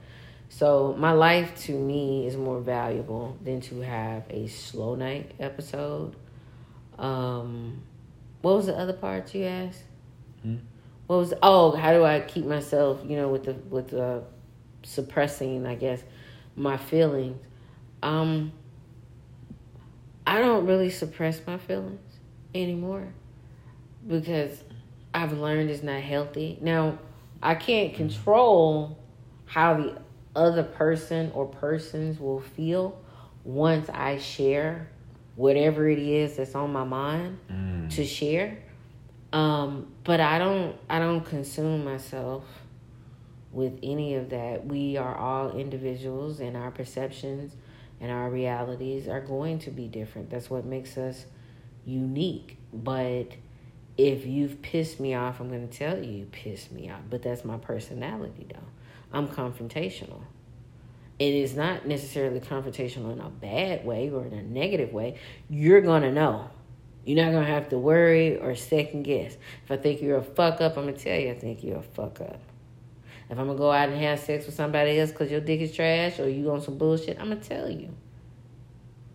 So 0.48 0.94
my 0.98 1.12
life 1.12 1.54
to 1.66 1.72
me 1.72 2.26
is 2.26 2.36
more 2.36 2.60
valuable 2.60 3.36
than 3.42 3.60
to 3.62 3.80
have 3.80 4.24
a 4.30 4.46
slow 4.46 4.94
night 4.94 5.32
episode. 5.38 6.16
Um, 6.98 7.82
what 8.42 8.56
was 8.56 8.66
the 8.66 8.76
other 8.76 8.92
part 8.94 9.34
you 9.34 9.44
asked? 9.44 9.82
Hmm? 10.42 10.56
What 11.06 11.16
was 11.16 11.34
oh 11.42 11.72
how 11.72 11.92
do 11.92 12.04
I 12.04 12.20
keep 12.20 12.44
myself 12.44 13.00
you 13.06 13.16
know 13.16 13.28
with 13.28 13.44
the 13.44 13.54
with 13.54 13.88
the 13.88 14.24
suppressing 14.82 15.66
I 15.66 15.74
guess 15.74 16.02
my 16.54 16.76
feelings? 16.76 17.40
Um, 18.02 18.52
I 20.26 20.40
don't 20.40 20.66
really 20.66 20.90
suppress 20.90 21.40
my 21.46 21.58
feelings 21.58 22.00
anymore 22.54 23.08
because 24.06 24.62
I've 25.22 25.32
learned 25.32 25.70
is 25.70 25.82
not 25.82 26.00
healthy. 26.00 26.58
Now, 26.60 26.98
I 27.42 27.54
can't 27.54 27.94
control 27.94 28.96
how 29.46 29.76
the 29.76 29.98
other 30.36 30.62
person 30.62 31.30
or 31.34 31.46
persons 31.46 32.20
will 32.20 32.40
feel 32.40 33.00
once 33.44 33.88
I 33.88 34.18
share 34.18 34.88
whatever 35.34 35.88
it 35.88 35.98
is 35.98 36.36
that's 36.36 36.54
on 36.54 36.72
my 36.72 36.84
mind 36.84 37.38
Mm. 37.50 37.90
to 37.96 38.04
share. 38.04 38.58
Um, 39.32 39.92
but 40.04 40.20
I 40.20 40.38
don't 40.38 40.76
I 40.88 40.98
don't 40.98 41.24
consume 41.24 41.84
myself 41.84 42.44
with 43.52 43.78
any 43.82 44.14
of 44.14 44.30
that. 44.30 44.66
We 44.66 44.96
are 44.96 45.16
all 45.16 45.56
individuals 45.56 46.40
and 46.40 46.56
our 46.56 46.70
perceptions 46.70 47.56
and 48.00 48.10
our 48.10 48.30
realities 48.30 49.08
are 49.08 49.20
going 49.20 49.58
to 49.60 49.70
be 49.70 49.86
different. 49.88 50.30
That's 50.30 50.48
what 50.50 50.64
makes 50.64 50.96
us 50.96 51.26
unique. 51.84 52.58
But 52.72 53.28
if 53.98 54.24
you've 54.24 54.62
pissed 54.62 55.00
me 55.00 55.14
off, 55.14 55.40
I'm 55.40 55.48
going 55.48 55.68
to 55.68 55.76
tell 55.76 55.98
you 55.98 56.10
you 56.10 56.24
pissed 56.26 56.70
me 56.70 56.88
off. 56.88 57.00
But 57.10 57.22
that's 57.22 57.44
my 57.44 57.58
personality, 57.58 58.46
though. 58.48 58.60
I'm 59.12 59.26
confrontational. 59.26 60.22
It 61.18 61.34
is 61.34 61.56
not 61.56 61.84
necessarily 61.84 62.38
confrontational 62.38 63.12
in 63.12 63.20
a 63.20 63.28
bad 63.28 63.84
way 63.84 64.08
or 64.08 64.24
in 64.24 64.32
a 64.32 64.42
negative 64.42 64.92
way. 64.92 65.18
You're 65.50 65.80
going 65.80 66.02
to 66.02 66.12
know. 66.12 66.48
You're 67.04 67.24
not 67.24 67.32
going 67.32 67.44
to 67.44 67.52
have 67.52 67.70
to 67.70 67.78
worry 67.78 68.36
or 68.36 68.54
second 68.54 69.02
guess. 69.02 69.36
If 69.64 69.70
I 69.72 69.76
think 69.76 70.00
you're 70.00 70.18
a 70.18 70.22
fuck 70.22 70.60
up, 70.60 70.76
I'm 70.76 70.84
going 70.84 70.94
to 70.94 71.02
tell 71.02 71.18
you 71.18 71.30
I 71.30 71.34
think 71.34 71.64
you're 71.64 71.78
a 71.78 71.82
fuck 71.82 72.20
up. 72.20 72.40
If 73.30 73.38
I'm 73.38 73.46
going 73.46 73.56
to 73.56 73.60
go 73.60 73.72
out 73.72 73.88
and 73.88 74.00
have 74.00 74.20
sex 74.20 74.46
with 74.46 74.54
somebody 74.54 74.98
else 74.98 75.10
because 75.10 75.30
your 75.30 75.40
dick 75.40 75.60
is 75.60 75.74
trash 75.74 76.20
or 76.20 76.28
you 76.28 76.50
on 76.52 76.60
some 76.60 76.78
bullshit, 76.78 77.18
I'm 77.18 77.28
going 77.30 77.40
to 77.40 77.48
tell 77.48 77.68
you. 77.68 77.92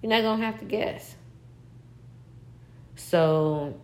You're 0.02 0.10
not 0.10 0.24
going 0.24 0.40
to 0.40 0.46
have 0.46 0.60
to 0.60 0.66
guess. 0.66 1.16
So 2.96 3.80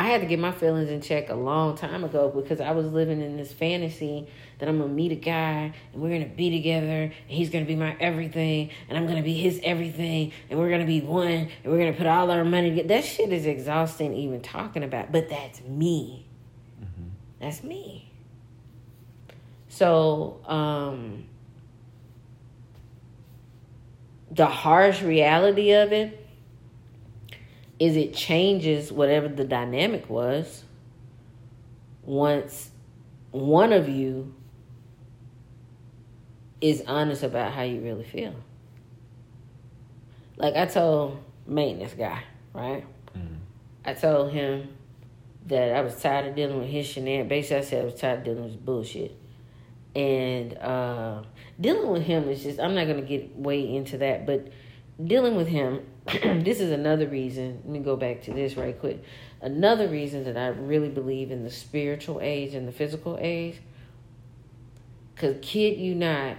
I 0.00 0.04
had 0.04 0.22
to 0.22 0.26
get 0.26 0.38
my 0.38 0.50
feelings 0.50 0.88
in 0.88 1.02
check 1.02 1.28
a 1.28 1.34
long 1.34 1.76
time 1.76 2.04
ago 2.04 2.30
because 2.34 2.58
I 2.58 2.70
was 2.70 2.86
living 2.86 3.20
in 3.20 3.36
this 3.36 3.52
fantasy 3.52 4.26
that 4.58 4.66
I'm 4.66 4.78
gonna 4.78 4.90
meet 4.90 5.12
a 5.12 5.16
guy 5.16 5.74
and 5.92 6.02
we're 6.02 6.08
gonna 6.08 6.24
be 6.24 6.48
together 6.48 7.02
and 7.02 7.12
he's 7.26 7.50
gonna 7.50 7.66
be 7.66 7.76
my 7.76 7.94
everything 8.00 8.70
and 8.88 8.96
I'm 8.96 9.06
gonna 9.06 9.22
be 9.22 9.34
his 9.34 9.60
everything 9.62 10.32
and 10.48 10.58
we're 10.58 10.70
gonna 10.70 10.86
be 10.86 11.02
one 11.02 11.28
and 11.28 11.50
we're 11.66 11.76
gonna 11.76 11.92
put 11.92 12.06
all 12.06 12.30
our 12.30 12.46
money 12.46 12.70
together. 12.70 12.88
That 12.88 13.04
shit 13.04 13.30
is 13.30 13.44
exhausting 13.44 14.14
even 14.14 14.40
talking 14.40 14.84
about, 14.84 15.12
but 15.12 15.28
that's 15.28 15.60
me. 15.64 16.24
That's 17.38 17.62
me. 17.62 18.10
So, 19.68 20.40
um, 20.46 21.26
the 24.30 24.46
harsh 24.46 25.02
reality 25.02 25.72
of 25.72 25.92
it 25.92 26.26
is 27.80 27.96
it 27.96 28.14
changes 28.14 28.92
whatever 28.92 29.26
the 29.26 29.44
dynamic 29.44 30.08
was 30.08 30.64
once 32.04 32.70
one 33.32 33.72
of 33.72 33.88
you 33.88 34.34
is 36.60 36.82
honest 36.86 37.22
about 37.22 37.52
how 37.52 37.62
you 37.62 37.80
really 37.80 38.04
feel. 38.04 38.34
Like 40.36 40.56
I 40.56 40.66
told 40.66 41.22
maintenance 41.46 41.94
guy, 41.94 42.22
right? 42.52 42.84
Mm. 43.16 43.38
I 43.84 43.94
told 43.94 44.32
him 44.32 44.68
that 45.46 45.74
I 45.74 45.80
was 45.80 46.00
tired 46.00 46.26
of 46.26 46.34
dealing 46.34 46.58
with 46.58 46.68
his 46.68 46.86
shenanigans. 46.86 47.28
Basically, 47.28 47.56
I 47.56 47.60
said 47.62 47.82
I 47.82 47.84
was 47.86 47.94
tired 47.94 48.18
of 48.18 48.24
dealing 48.24 48.42
with 48.42 48.52
his 48.52 48.60
bullshit. 48.60 49.16
And 49.94 50.56
uh, 50.58 51.22
dealing 51.60 51.90
with 51.90 52.02
him 52.02 52.28
is 52.28 52.42
just, 52.42 52.60
I'm 52.60 52.74
not 52.74 52.86
going 52.86 53.00
to 53.00 53.06
get 53.06 53.36
way 53.36 53.74
into 53.74 53.98
that, 53.98 54.26
but 54.26 54.48
dealing 55.02 55.34
with 55.34 55.48
him, 55.48 55.80
this 56.06 56.60
is 56.60 56.70
another 56.70 57.06
reason. 57.06 57.60
Let 57.64 57.72
me 57.72 57.78
go 57.80 57.96
back 57.96 58.22
to 58.22 58.32
this 58.32 58.56
right 58.56 58.78
quick. 58.78 59.02
Another 59.40 59.88
reason 59.88 60.24
that 60.24 60.36
I 60.36 60.48
really 60.48 60.88
believe 60.88 61.30
in 61.30 61.44
the 61.44 61.50
spiritual 61.50 62.20
age 62.20 62.54
and 62.54 62.66
the 62.66 62.72
physical 62.72 63.18
age. 63.20 63.60
Because, 65.14 65.36
kid 65.42 65.78
you 65.78 65.94
not, 65.94 66.36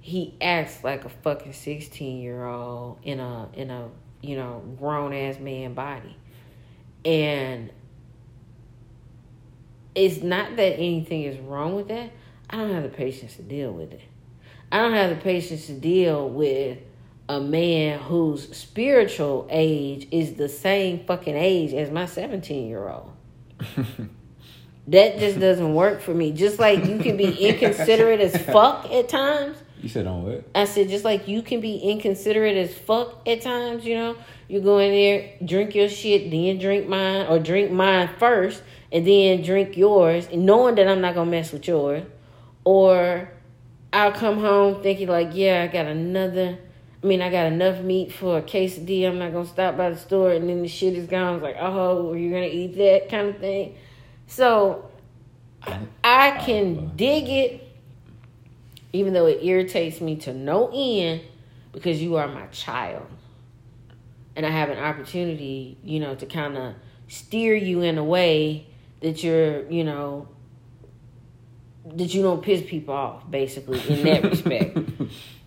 he 0.00 0.34
acts 0.40 0.84
like 0.84 1.04
a 1.04 1.08
fucking 1.08 1.54
16 1.54 2.20
year 2.20 2.44
old 2.44 2.98
in 3.02 3.20
a, 3.20 3.48
in 3.54 3.70
a, 3.70 3.88
you 4.20 4.36
know, 4.36 4.62
grown 4.78 5.12
ass 5.14 5.38
man 5.38 5.74
body. 5.74 6.16
And 7.04 7.70
it's 9.94 10.22
not 10.22 10.56
that 10.56 10.74
anything 10.74 11.22
is 11.22 11.38
wrong 11.38 11.74
with 11.74 11.88
that. 11.88 12.10
I 12.50 12.56
don't 12.56 12.72
have 12.72 12.82
the 12.82 12.88
patience 12.90 13.36
to 13.36 13.42
deal 13.42 13.72
with 13.72 13.92
it. 13.92 14.02
I 14.70 14.78
don't 14.78 14.92
have 14.92 15.10
the 15.10 15.16
patience 15.16 15.66
to 15.66 15.72
deal 15.72 16.28
with 16.28 16.78
a 17.28 17.40
man 17.40 17.98
whose 17.98 18.54
spiritual 18.56 19.46
age 19.50 20.08
is 20.10 20.34
the 20.34 20.48
same 20.48 21.04
fucking 21.04 21.36
age 21.36 21.72
as 21.72 21.90
my 21.90 22.06
17 22.06 22.68
year 22.68 22.88
old. 22.88 23.12
that 24.88 25.18
just 25.18 25.38
doesn't 25.38 25.74
work 25.74 26.00
for 26.00 26.12
me. 26.12 26.32
Just 26.32 26.58
like 26.58 26.84
you 26.86 26.98
can 26.98 27.16
be 27.16 27.32
inconsiderate 27.48 28.20
as 28.20 28.36
fuck 28.36 28.90
at 28.90 29.08
times. 29.08 29.56
You 29.80 29.88
said 29.88 30.06
on 30.06 30.24
what? 30.24 30.44
I 30.54 30.64
said 30.64 30.88
just 30.88 31.04
like 31.04 31.26
you 31.26 31.42
can 31.42 31.60
be 31.60 31.76
inconsiderate 31.76 32.56
as 32.56 32.74
fuck 32.74 33.26
at 33.26 33.40
times, 33.40 33.84
you 33.84 33.96
know. 33.96 34.16
You 34.48 34.60
go 34.60 34.78
in 34.78 34.92
there, 34.92 35.32
drink 35.44 35.74
your 35.74 35.88
shit, 35.88 36.30
then 36.30 36.58
drink 36.58 36.86
mine, 36.86 37.26
or 37.26 37.38
drink 37.38 37.70
mine 37.70 38.10
first, 38.18 38.62
and 38.92 39.06
then 39.06 39.42
drink 39.42 39.76
yours, 39.76 40.28
and 40.30 40.44
knowing 40.44 40.74
that 40.74 40.86
I'm 40.86 41.00
not 41.00 41.14
gonna 41.14 41.30
mess 41.30 41.52
with 41.52 41.66
yours. 41.66 42.04
Or 42.64 43.30
I'll 43.92 44.12
come 44.12 44.38
home 44.38 44.82
thinking 44.82 45.08
like, 45.08 45.30
yeah, 45.32 45.62
I 45.62 45.66
got 45.66 45.86
another 45.86 46.58
I 47.02 47.06
mean, 47.06 47.20
I 47.20 47.30
got 47.30 47.46
enough 47.46 47.82
meat 47.82 48.12
for 48.12 48.38
a 48.38 48.42
quesadilla. 48.42 49.08
I'm 49.08 49.18
not 49.18 49.32
gonna 49.32 49.46
stop 49.46 49.76
by 49.76 49.90
the 49.90 49.96
store 49.96 50.32
and 50.32 50.48
then 50.48 50.62
the 50.62 50.68
shit 50.68 50.94
is 50.94 51.08
gone. 51.08 51.34
It's 51.34 51.42
like, 51.42 51.56
oh, 51.58 52.12
are 52.12 52.16
you 52.16 52.30
gonna 52.30 52.46
eat 52.46 52.76
that 52.76 53.08
kind 53.08 53.28
of 53.28 53.38
thing? 53.38 53.74
So 54.28 54.88
I 56.04 56.30
can 56.44 56.96
dig 56.96 57.28
it, 57.28 57.68
even 58.92 59.12
though 59.12 59.26
it 59.26 59.42
irritates 59.42 60.00
me 60.00 60.16
to 60.16 60.32
no 60.32 60.70
end, 60.72 61.22
because 61.72 62.00
you 62.00 62.16
are 62.16 62.28
my 62.28 62.46
child, 62.46 63.06
and 64.36 64.46
I 64.46 64.50
have 64.50 64.68
an 64.68 64.78
opportunity, 64.78 65.78
you 65.82 66.00
know, 66.00 66.14
to 66.14 66.26
kind 66.26 66.56
of 66.56 66.74
steer 67.08 67.54
you 67.54 67.82
in 67.82 67.98
a 67.98 68.04
way 68.04 68.66
that 69.00 69.24
you're, 69.24 69.68
you 69.70 69.84
know, 69.84 70.28
that 71.84 72.14
you 72.14 72.22
don't 72.22 72.42
piss 72.42 72.62
people 72.64 72.94
off, 72.94 73.28
basically 73.30 73.80
in 73.88 74.04
that 74.04 74.22
respect. 74.30 74.78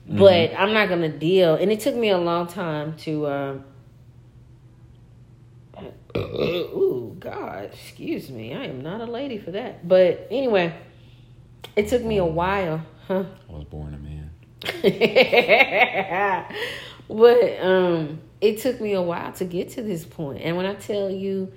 Mm-hmm. 0.08 0.20
But 0.20 0.54
I'm 0.58 0.74
not 0.74 0.90
gonna 0.90 1.10
deal. 1.10 1.56
And 1.56 1.72
it 1.72 1.80
took 1.80 1.96
me 1.96 2.10
a 2.10 2.18
long 2.18 2.48
time 2.48 2.96
to. 2.98 3.28
Um, 3.28 3.64
ooh, 6.18 7.16
God, 7.20 7.66
excuse 7.74 8.30
me. 8.30 8.54
I 8.54 8.66
am 8.66 8.82
not 8.82 9.02
a 9.02 9.06
lady 9.06 9.38
for 9.38 9.52
that. 9.52 9.88
But 9.88 10.28
anyway, 10.30 10.74
it 11.76 11.88
took 11.88 12.04
me 12.04 12.18
a 12.18 12.26
while. 12.26 12.86
Huh? 13.08 13.26
I 13.50 13.52
was 13.52 13.66
born 13.66 13.94
a 13.94 13.98
man. 13.98 14.32
but 17.10 17.60
um, 17.62 18.20
it 18.42 18.60
took 18.60 18.80
me 18.80 18.94
a 18.94 19.02
while 19.02 19.32
to 19.34 19.46
get 19.46 19.70
to 19.72 19.82
this 19.82 20.06
point. 20.06 20.42
And 20.42 20.56
when 20.56 20.66
I 20.66 20.76
tell 20.76 21.10
you 21.10 21.52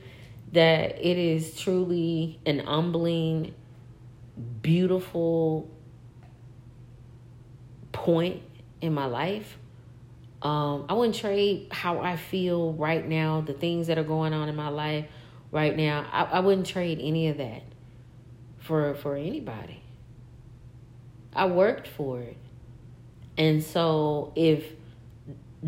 that 0.52 0.98
it 0.98 1.18
is 1.18 1.58
truly 1.58 2.40
an 2.46 2.60
humbling, 2.60 3.54
beautiful 4.62 5.70
point 7.98 8.42
in 8.80 8.94
my 8.94 9.06
life. 9.06 9.56
Um, 10.40 10.86
I 10.88 10.92
wouldn't 10.94 11.16
trade 11.16 11.68
how 11.70 11.98
I 11.98 12.16
feel 12.16 12.72
right 12.74 13.06
now, 13.06 13.40
the 13.40 13.52
things 13.52 13.88
that 13.88 13.98
are 13.98 14.04
going 14.04 14.32
on 14.32 14.48
in 14.48 14.56
my 14.56 14.68
life 14.68 15.06
right 15.50 15.76
now. 15.76 16.06
I, 16.12 16.24
I 16.24 16.40
wouldn't 16.40 16.66
trade 16.66 16.98
any 17.00 17.28
of 17.28 17.38
that 17.38 17.62
for 18.58 18.94
for 18.94 19.16
anybody. 19.16 19.82
I 21.34 21.46
worked 21.46 21.88
for 21.88 22.20
it. 22.20 22.36
And 23.36 23.62
so 23.62 24.32
if 24.34 24.64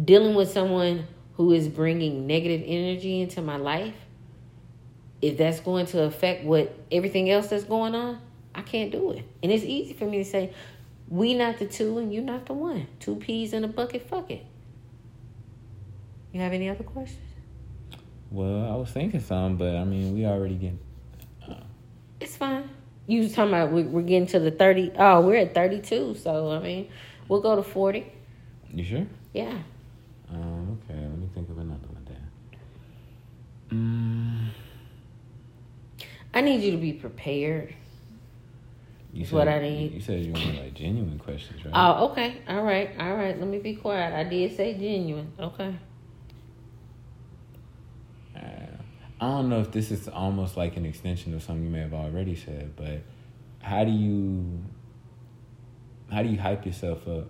dealing 0.04 0.34
with 0.34 0.50
someone 0.50 1.06
who 1.34 1.52
is 1.52 1.68
bringing 1.68 2.26
negative 2.26 2.62
energy 2.64 3.20
into 3.20 3.42
my 3.42 3.56
life, 3.56 3.94
if 5.22 5.36
that's 5.36 5.60
going 5.60 5.86
to 5.86 6.02
affect 6.02 6.44
what 6.44 6.76
everything 6.90 7.30
else 7.30 7.48
that's 7.48 7.64
going 7.64 7.94
on, 7.94 8.20
I 8.54 8.62
can't 8.62 8.90
do 8.90 9.12
it. 9.12 9.24
And 9.42 9.52
it's 9.52 9.64
easy 9.64 9.94
for 9.94 10.06
me 10.06 10.18
to 10.18 10.24
say, 10.24 10.52
we 11.10 11.34
not 11.34 11.58
the 11.58 11.66
two 11.66 11.98
and 11.98 12.14
you 12.14 12.22
not 12.22 12.46
the 12.46 12.54
one. 12.54 12.86
Two 13.00 13.16
peas 13.16 13.52
in 13.52 13.64
a 13.64 13.68
bucket, 13.68 14.08
fuck 14.08 14.30
it. 14.30 14.46
You 16.32 16.40
have 16.40 16.52
any 16.52 16.68
other 16.68 16.84
questions? 16.84 17.18
Well, 18.30 18.72
I 18.72 18.76
was 18.76 18.90
thinking 18.90 19.18
some, 19.18 19.56
but 19.56 19.74
I 19.74 19.82
mean, 19.84 20.14
we 20.14 20.24
already 20.24 20.54
get. 20.54 20.74
Uh... 21.46 21.54
It's 22.20 22.36
fine. 22.36 22.70
You 23.08 23.22
was 23.22 23.32
talking 23.32 23.52
about 23.52 23.72
we're 23.72 24.02
getting 24.02 24.28
to 24.28 24.38
the 24.38 24.52
30. 24.52 24.92
Oh, 24.96 25.22
we're 25.22 25.34
at 25.34 25.52
32. 25.52 26.14
So, 26.14 26.52
I 26.52 26.60
mean, 26.60 26.88
we'll 27.26 27.40
go 27.40 27.56
to 27.56 27.62
40. 27.62 28.06
You 28.72 28.84
sure? 28.84 29.04
Yeah. 29.32 29.58
Um, 30.32 30.78
okay, 30.88 31.00
let 31.00 31.18
me 31.18 31.28
think 31.34 31.50
of 31.50 31.58
another 31.58 31.88
one 31.88 32.06
then. 32.06 32.30
Mm. 33.72 34.50
I 36.32 36.40
need 36.40 36.62
you 36.62 36.70
to 36.70 36.76
be 36.76 36.92
prepared 36.92 37.74
you 39.12 39.24
said, 39.24 39.34
what 39.34 39.48
I 39.48 39.60
need. 39.60 39.94
You 39.94 40.00
said 40.00 40.24
you 40.24 40.32
wanted 40.32 40.56
like 40.56 40.74
genuine 40.74 41.18
questions, 41.18 41.64
right? 41.64 41.72
Oh, 41.74 42.10
okay. 42.10 42.42
All 42.48 42.62
right. 42.62 42.90
All 42.98 43.14
right. 43.14 43.38
Let 43.38 43.48
me 43.48 43.58
be 43.58 43.74
quiet. 43.74 44.14
I 44.14 44.28
did 44.28 44.56
say 44.56 44.74
genuine. 44.74 45.32
Okay. 45.38 45.74
Uh, 48.36 48.40
I 49.20 49.26
don't 49.26 49.48
know 49.48 49.60
if 49.60 49.72
this 49.72 49.90
is 49.90 50.08
almost 50.08 50.56
like 50.56 50.76
an 50.76 50.86
extension 50.86 51.34
of 51.34 51.42
something 51.42 51.64
you 51.64 51.70
may 51.70 51.80
have 51.80 51.94
already 51.94 52.36
said, 52.36 52.76
but 52.76 53.02
how 53.60 53.84
do 53.84 53.90
you 53.90 54.62
how 56.10 56.22
do 56.22 56.28
you 56.28 56.38
hype 56.38 56.64
yourself 56.64 57.06
up? 57.08 57.28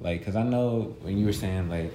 Like, 0.00 0.24
cause 0.24 0.36
I 0.36 0.42
know 0.42 0.96
when 1.02 1.18
you 1.18 1.26
were 1.26 1.32
saying 1.32 1.68
like 1.68 1.92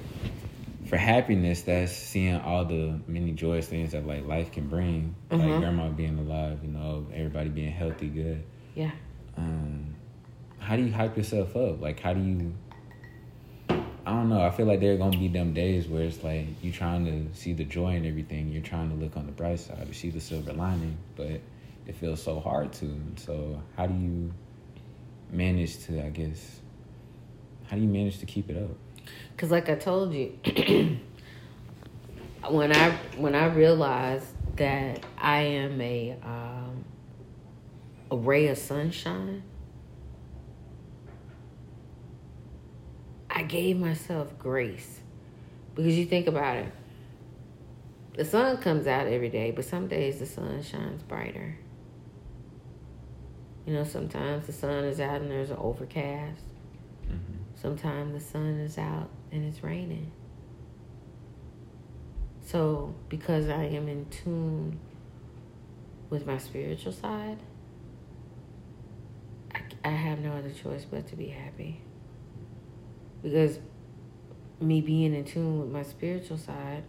for 0.88 0.98
happiness, 0.98 1.64
that's 1.64 1.92
seeing 1.92 2.40
all 2.40 2.66
the 2.66 3.00
many 3.08 3.32
joyous 3.32 3.68
things 3.68 3.94
that 3.94 4.06
like 4.06 4.28
life 4.28 4.52
can 4.52 4.68
bring, 4.68 5.16
mm-hmm. 5.32 5.42
like 5.42 5.60
grandma 5.60 5.90
being 5.90 6.20
alive, 6.20 6.60
you 6.62 6.70
know, 6.70 7.08
everybody 7.14 7.50
being 7.50 7.72
healthy, 7.72 8.10
good. 8.10 8.44
Yeah 8.76 8.92
um, 9.38 9.96
how 10.60 10.76
do 10.76 10.84
you 10.84 10.92
hype 10.92 11.18
yourself 11.18 11.56
up? 11.56 11.82
Like, 11.82 12.00
how 12.00 12.14
do 12.14 12.22
you? 12.22 12.54
I 13.70 14.12
don't 14.12 14.30
know. 14.30 14.42
I 14.42 14.50
feel 14.50 14.66
like 14.66 14.82
there 14.82 14.94
are 14.94 14.98
gonna 14.98 15.18
be 15.18 15.30
them 15.30 15.54
days 15.54 15.88
where 15.88 16.04
it's 16.04 16.24
like 16.24 16.46
you're 16.62 16.74
trying 16.74 17.06
to 17.06 17.38
see 17.38 17.54
the 17.54 17.64
joy 17.64 17.96
in 17.96 18.06
everything. 18.06 18.52
You're 18.52 18.62
trying 18.62 18.90
to 18.90 18.96
look 18.96 19.16
on 19.16 19.26
the 19.26 19.32
bright 19.32 19.60
side 19.60 19.88
to 19.88 19.94
see 19.94 20.10
the 20.10 20.20
silver 20.20 20.52
lining, 20.54 20.98
but 21.16 21.40
it 21.88 21.96
feels 21.96 22.22
so 22.22 22.40
hard 22.40 22.74
to. 22.74 23.00
So, 23.16 23.62
how 23.78 23.88
do 23.88 23.94
you 23.94 24.32
manage 25.32 25.86
to? 25.86 26.06
I 26.06 26.10
guess. 26.10 26.60
How 27.68 27.78
do 27.78 27.82
you 27.82 27.88
manage 27.88 28.20
to 28.20 28.26
keep 28.26 28.50
it 28.50 28.62
up? 28.62 28.76
Cause, 29.38 29.52
like 29.52 29.70
I 29.70 29.76
told 29.76 30.14
you, 30.14 30.38
when 32.50 32.76
I 32.76 32.92
when 33.18 33.36
I 33.36 33.46
realized 33.48 34.28
that 34.58 35.04
I 35.18 35.42
am 35.42 35.80
a 35.82 36.18
um, 36.24 36.86
a 38.14 38.16
ray 38.16 38.48
of 38.48 38.58
sunshine, 38.60 39.42
I 43.28 43.42
gave 43.42 43.80
myself 43.80 44.38
grace. 44.38 45.00
Because 45.74 45.98
you 45.98 46.06
think 46.06 46.28
about 46.28 46.58
it, 46.58 46.72
the 48.16 48.24
sun 48.24 48.58
comes 48.58 48.86
out 48.86 49.08
every 49.08 49.30
day, 49.30 49.50
but 49.50 49.66
some 49.66 49.88
days 49.88 50.20
the 50.20 50.28
sun 50.28 50.62
shines 50.62 51.02
brighter. 51.02 51.58
You 53.66 53.74
know, 53.74 53.84
sometimes 53.84 54.46
the 54.46 54.54
sun 54.54 54.84
is 54.84 55.00
out 55.00 55.22
and 55.22 55.32
there's 55.32 55.50
an 55.50 55.58
overcast. 55.58 56.44
Mm-hmm. 57.06 57.38
Sometimes 57.56 58.14
the 58.14 58.20
sun 58.20 58.60
is 58.60 58.78
out 58.78 59.10
and 59.32 59.44
it's 59.44 59.64
raining. 59.64 60.12
So, 62.46 62.94
because 63.10 63.50
I 63.50 63.64
am 63.64 63.88
in 63.88 64.06
tune 64.10 64.80
with 66.12 66.28
my 66.28 66.38
spiritual 66.38 66.92
side, 66.92 67.40
I 69.84 69.90
have 69.90 70.20
no 70.20 70.34
other 70.34 70.52
choice 70.52 70.86
but 70.90 71.08
to 71.08 71.16
be 71.16 71.28
happy. 71.28 71.82
Because 73.22 73.60
me 74.60 74.82
being 74.82 75.14
in 75.14 75.26
tune 75.26 75.60
with 75.60 75.70
my 75.70 75.84
spiritual 75.84 76.38
side, 76.38 76.84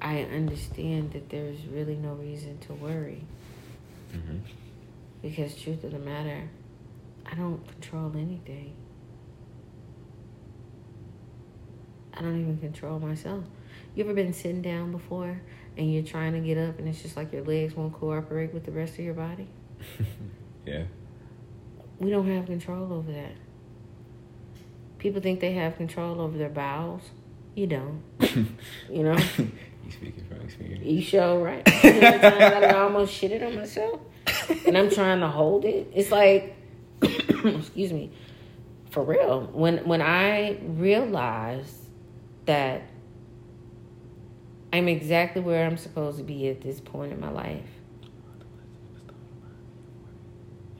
I 0.00 0.22
understand 0.22 1.12
that 1.12 1.28
there's 1.30 1.64
really 1.66 1.96
no 1.96 2.14
reason 2.14 2.58
to 2.60 2.72
worry. 2.74 3.24
Mm-hmm. 4.12 4.38
Because 5.20 5.54
truth 5.54 5.84
of 5.84 5.92
the 5.92 5.98
matter, 5.98 6.48
I 7.24 7.34
don't 7.34 7.66
control 7.68 8.12
anything. 8.16 8.74
I 12.14 12.20
don't 12.20 12.40
even 12.40 12.58
control 12.58 12.98
myself. 12.98 13.44
You 13.94 14.04
ever 14.04 14.14
been 14.14 14.32
sitting 14.32 14.62
down 14.62 14.90
before 14.90 15.40
and 15.76 15.92
you're 15.92 16.02
trying 16.02 16.32
to 16.32 16.40
get 16.40 16.58
up 16.58 16.78
and 16.78 16.88
it's 16.88 17.02
just 17.02 17.16
like 17.16 17.32
your 17.32 17.44
legs 17.44 17.74
won't 17.74 17.92
cooperate 17.94 18.52
with 18.52 18.64
the 18.64 18.72
rest 18.72 18.94
of 18.94 19.00
your 19.00 19.14
body? 19.14 19.46
yeah. 20.66 20.84
We 22.02 22.10
don't 22.10 22.26
have 22.26 22.46
control 22.46 22.92
over 22.92 23.12
that. 23.12 23.30
People 24.98 25.22
think 25.22 25.38
they 25.38 25.52
have 25.52 25.76
control 25.76 26.20
over 26.20 26.36
their 26.36 26.48
bowels. 26.48 27.02
You 27.54 27.68
don't. 27.68 28.02
you 28.90 29.04
know? 29.04 29.16
you 29.38 29.90
speaking 29.90 30.24
from 30.28 30.40
experience. 30.40 30.84
You 30.84 31.00
show 31.00 31.40
right. 31.40 31.62
You 31.84 32.00
know, 32.00 32.08
I 32.08 32.74
almost 32.80 33.14
shitted 33.14 33.46
on 33.46 33.54
myself 33.54 34.00
and 34.66 34.76
I'm 34.76 34.90
trying 34.90 35.20
to 35.20 35.28
hold 35.28 35.64
it. 35.64 35.92
It's 35.94 36.10
like 36.10 36.56
excuse 37.02 37.92
me. 37.92 38.10
For 38.90 39.04
real. 39.04 39.48
When 39.52 39.78
when 39.86 40.02
I 40.02 40.58
realized 40.60 41.76
that 42.46 42.82
I'm 44.72 44.88
exactly 44.88 45.40
where 45.40 45.64
I'm 45.64 45.76
supposed 45.76 46.18
to 46.18 46.24
be 46.24 46.48
at 46.48 46.62
this 46.62 46.80
point 46.80 47.12
in 47.12 47.20
my 47.20 47.30
life. 47.30 47.62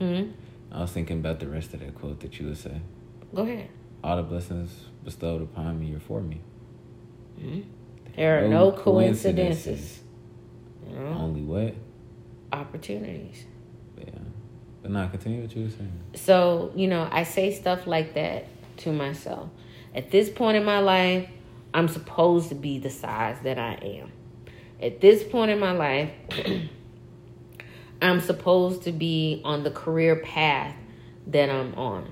Hmm? 0.00 0.30
I 0.72 0.80
was 0.80 0.90
thinking 0.90 1.18
about 1.18 1.38
the 1.38 1.48
rest 1.48 1.74
of 1.74 1.80
that 1.80 1.94
quote 1.94 2.20
that 2.20 2.40
you 2.40 2.46
would 2.46 2.56
say. 2.56 2.80
Go 3.34 3.42
ahead. 3.42 3.68
All 4.02 4.16
the 4.16 4.22
blessings 4.22 4.72
bestowed 5.04 5.42
upon 5.42 5.78
me 5.78 5.94
are 5.94 6.00
for 6.00 6.22
me. 6.22 6.40
Hmm? 7.38 7.60
There 8.16 8.44
are 8.44 8.48
no, 8.48 8.72
coincidences. 8.72 10.00
You 10.88 10.96
know? 10.98 11.06
Only 11.06 11.42
what? 11.42 11.74
Opportunities. 12.52 13.44
Yeah. 13.98 14.10
But 14.80 14.90
now 14.90 15.06
continue 15.08 15.42
what 15.42 15.54
you 15.54 15.64
were 15.64 15.70
saying. 15.70 16.00
So, 16.14 16.72
you 16.74 16.88
know, 16.88 17.08
I 17.10 17.24
say 17.24 17.54
stuff 17.54 17.86
like 17.86 18.14
that 18.14 18.46
to 18.78 18.92
myself. 18.92 19.48
At 19.94 20.10
this 20.10 20.30
point 20.30 20.56
in 20.56 20.64
my 20.64 20.80
life, 20.80 21.28
I'm 21.74 21.88
supposed 21.88 22.48
to 22.48 22.54
be 22.54 22.78
the 22.78 22.90
size 22.90 23.36
that 23.44 23.58
I 23.58 23.74
am. 23.74 24.12
At 24.80 25.00
this 25.00 25.22
point 25.22 25.50
in 25.50 25.60
my 25.60 25.72
life, 25.72 26.10
I'm 28.02 28.20
supposed 28.20 28.82
to 28.82 28.92
be 28.92 29.40
on 29.44 29.62
the 29.62 29.70
career 29.70 30.16
path 30.16 30.74
that 31.28 31.48
I'm 31.48 31.74
on. 31.76 32.10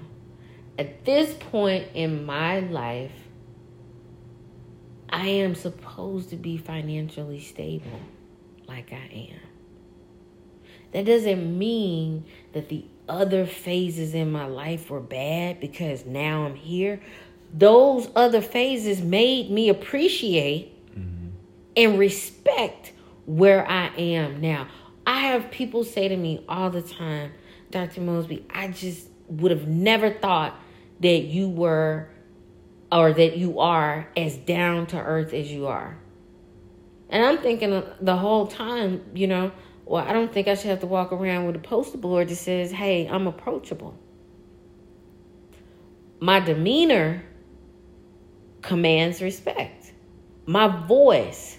At 0.79 1.05
this 1.05 1.35
point 1.35 1.89
in 1.95 2.25
my 2.25 2.61
life, 2.61 3.13
I 5.11 5.27
am 5.27 5.55
supposed 5.55 6.31
to 6.31 6.37
be 6.37 6.57
financially 6.57 7.41
stable 7.41 8.01
like 8.69 8.93
I 8.93 9.31
am. 9.33 9.41
That 10.93 11.05
doesn't 11.05 11.59
mean 11.59 12.25
that 12.53 12.69
the 12.69 12.85
other 13.09 13.45
phases 13.45 14.15
in 14.15 14.31
my 14.31 14.47
life 14.47 14.91
were 14.91 15.01
bad 15.01 15.59
because 15.61 16.07
now 16.07 16.45
I'm 16.45 16.55
here. 16.55 17.01
Those 17.53 18.09
other 18.15 18.41
phases 18.41 19.03
made 19.03 19.51
me 19.51 19.69
appreciate 19.69 20.73
mm-hmm. 20.97 21.31
and 21.77 21.99
respect 21.99 22.93
where 23.27 23.69
I 23.69 23.89
am 23.97 24.41
now. 24.41 24.69
I 25.11 25.23
have 25.23 25.51
people 25.51 25.83
say 25.83 26.07
to 26.07 26.17
me 26.17 26.45
all 26.49 26.71
the 26.71 26.83
time, 26.83 27.33
Dr. 27.73 28.01
Mosby, 28.01 28.47
I 28.49 28.69
just 28.69 29.09
would 29.27 29.51
have 29.51 29.67
never 29.67 30.13
thought 30.13 30.55
that 31.01 31.25
you 31.25 31.49
were 31.49 32.09
or 32.93 33.13
that 33.13 33.37
you 33.37 33.59
are 33.59 34.09
as 34.17 34.37
down 34.37 34.87
to 34.87 35.01
earth 35.01 35.35
as 35.35 35.51
you 35.51 35.67
are. 35.67 35.99
And 37.09 37.25
I'm 37.25 37.39
thinking 37.39 37.83
the 38.01 38.17
whole 38.17 38.47
time, 38.47 39.05
you 39.13 39.27
know, 39.27 39.51
well, 39.85 40.07
I 40.07 40.13
don't 40.13 40.33
think 40.33 40.47
I 40.47 40.55
should 40.55 40.71
have 40.71 40.79
to 40.79 40.87
walk 40.87 41.11
around 41.11 41.45
with 41.45 41.57
a 41.57 41.59
poster 41.59 41.99
board 41.99 42.29
that 42.29 42.37
says, 42.37 42.71
hey, 42.71 43.09
I'm 43.09 43.27
approachable. 43.27 43.99
My 46.21 46.39
demeanor 46.39 47.25
commands 48.63 49.21
respect. 49.21 49.93
My 50.47 50.69
voice 50.87 51.59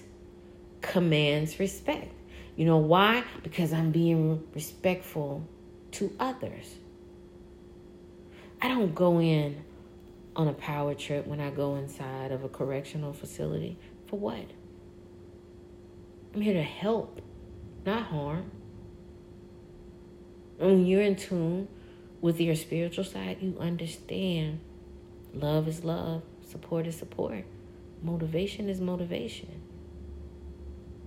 commands 0.80 1.60
respect. 1.60 2.14
You 2.56 2.66
know 2.66 2.76
why? 2.76 3.24
Because 3.42 3.72
I'm 3.72 3.92
being 3.92 4.46
respectful 4.54 5.46
to 5.92 6.14
others. 6.20 6.76
I 8.60 8.68
don't 8.68 8.94
go 8.94 9.20
in 9.20 9.64
on 10.36 10.48
a 10.48 10.52
power 10.52 10.94
trip 10.94 11.26
when 11.26 11.40
I 11.40 11.50
go 11.50 11.76
inside 11.76 12.30
of 12.32 12.44
a 12.44 12.48
correctional 12.48 13.12
facility. 13.12 13.78
For 14.06 14.18
what? 14.18 14.46
I'm 16.34 16.40
here 16.40 16.54
to 16.54 16.62
help, 16.62 17.20
not 17.84 18.04
harm. 18.04 18.50
And 20.58 20.70
when 20.70 20.86
you're 20.86 21.02
in 21.02 21.16
tune 21.16 21.68
with 22.20 22.40
your 22.40 22.54
spiritual 22.54 23.04
side, 23.04 23.38
you 23.40 23.56
understand 23.58 24.60
love 25.34 25.68
is 25.68 25.84
love, 25.84 26.22
support 26.46 26.86
is 26.86 26.96
support, 26.96 27.44
motivation 28.02 28.68
is 28.68 28.80
motivation. 28.80 29.61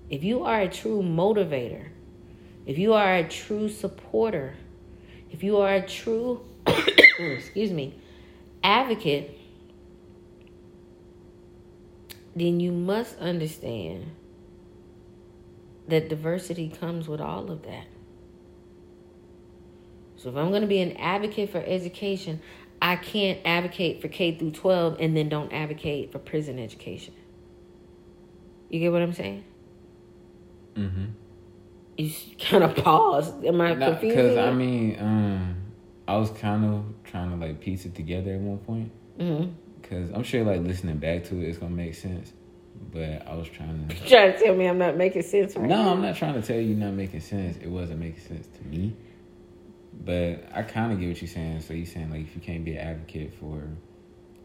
If 0.10 0.24
you 0.24 0.44
are 0.44 0.62
a 0.62 0.70
true 0.70 1.02
motivator, 1.02 1.88
if 2.66 2.78
you 2.78 2.94
are 2.94 3.16
a 3.16 3.28
true 3.28 3.70
supporter, 3.70 4.56
if 5.32 5.44
you 5.44 5.58
are 5.58 5.76
a 5.76 5.88
true, 5.88 6.42
excuse 7.20 7.72
me, 7.72 7.96
advocate, 8.64 9.40
then 12.36 12.60
you 12.60 12.72
must 12.72 13.18
understand 13.20 14.12
that 15.88 16.10
diversity 16.10 16.70
comes 16.70 17.08
with 17.08 17.22
all 17.22 17.50
of 17.52 17.64
that. 17.64 17.88
So 20.18 20.30
if 20.30 20.36
I'm 20.36 20.50
going 20.50 20.62
to 20.62 20.68
be 20.68 20.82
an 20.82 20.98
advocate 20.98 21.52
for 21.52 21.60
education, 21.60 22.42
I 22.82 22.96
can't 22.96 23.40
advocate 23.46 24.02
for 24.02 24.08
K 24.08 24.36
through 24.38 24.52
12 24.52 24.98
and 25.00 25.16
then 25.16 25.30
don't 25.30 25.54
advocate 25.54 26.12
for 26.12 26.20
prison 26.20 26.60
education. 26.60 27.14
You 28.70 28.80
get 28.80 28.92
what 28.92 29.02
I'm 29.02 29.14
saying? 29.14 29.44
Mm-hmm. 30.76 31.06
You 31.98 32.12
kind 32.40 32.64
of 32.64 32.76
paused. 32.76 33.44
Am 33.46 33.62
I 33.62 33.76
confused? 33.76 34.02
Because 34.02 34.38
I 34.38 34.52
mean, 34.52 34.98
um, 35.00 35.56
I 36.08 36.18
was 36.18 36.30
kind 36.32 36.66
of 36.66 36.86
trying 37.04 37.32
to 37.32 37.46
like 37.46 37.62
piece 37.62 37.86
it 37.86 37.96
together 37.96 38.34
at 38.34 38.40
one 38.40 38.58
point. 38.60 38.92
Because 39.18 40.08
mm-hmm. 40.08 40.16
I'm 40.16 40.24
sure 40.24 40.44
like 40.44 40.62
listening 40.62 40.98
back 40.98 41.24
to 41.26 41.40
it, 41.42 41.48
it's 41.48 41.58
gonna 41.58 41.74
make 41.74 41.96
sense. 41.96 42.34
But 42.92 43.26
I 43.28 43.36
was 43.36 43.48
trying 43.48 43.88
to 43.88 43.96
You're 43.96 44.08
trying 44.08 44.34
to 44.34 44.40
tell 44.40 44.56
me 44.56 44.66
I'm 44.66 44.78
not 44.78 44.98
making 44.98 45.22
sense 45.22 45.56
right 45.56 45.68
No, 45.68 45.84
now. 45.84 45.92
I'm 45.94 46.02
not 46.02 46.16
trying 46.16 46.34
to 46.34 46.42
tell 46.42 46.60
you 46.60 46.76
not 46.76 46.94
making 46.94 47.22
sense. 47.22 47.58
It 47.58 47.68
wasn't 47.68 48.00
making 48.00 48.22
sense 48.22 48.48
to 48.48 48.68
me. 48.68 48.96
But 50.04 50.44
I 50.54 50.64
kind 50.64 50.92
of 50.92 51.00
get 51.00 51.08
what 51.08 51.22
you're 51.22 51.30
saying. 51.30 51.62
So 51.62 51.74
you're 51.74 51.86
saying 51.86 52.12
like 52.12 52.22
if 52.22 52.36
you 52.36 52.42
can't 52.42 52.66
be 52.66 52.76
an 52.76 52.86
advocate 52.86 53.34
for 53.40 53.64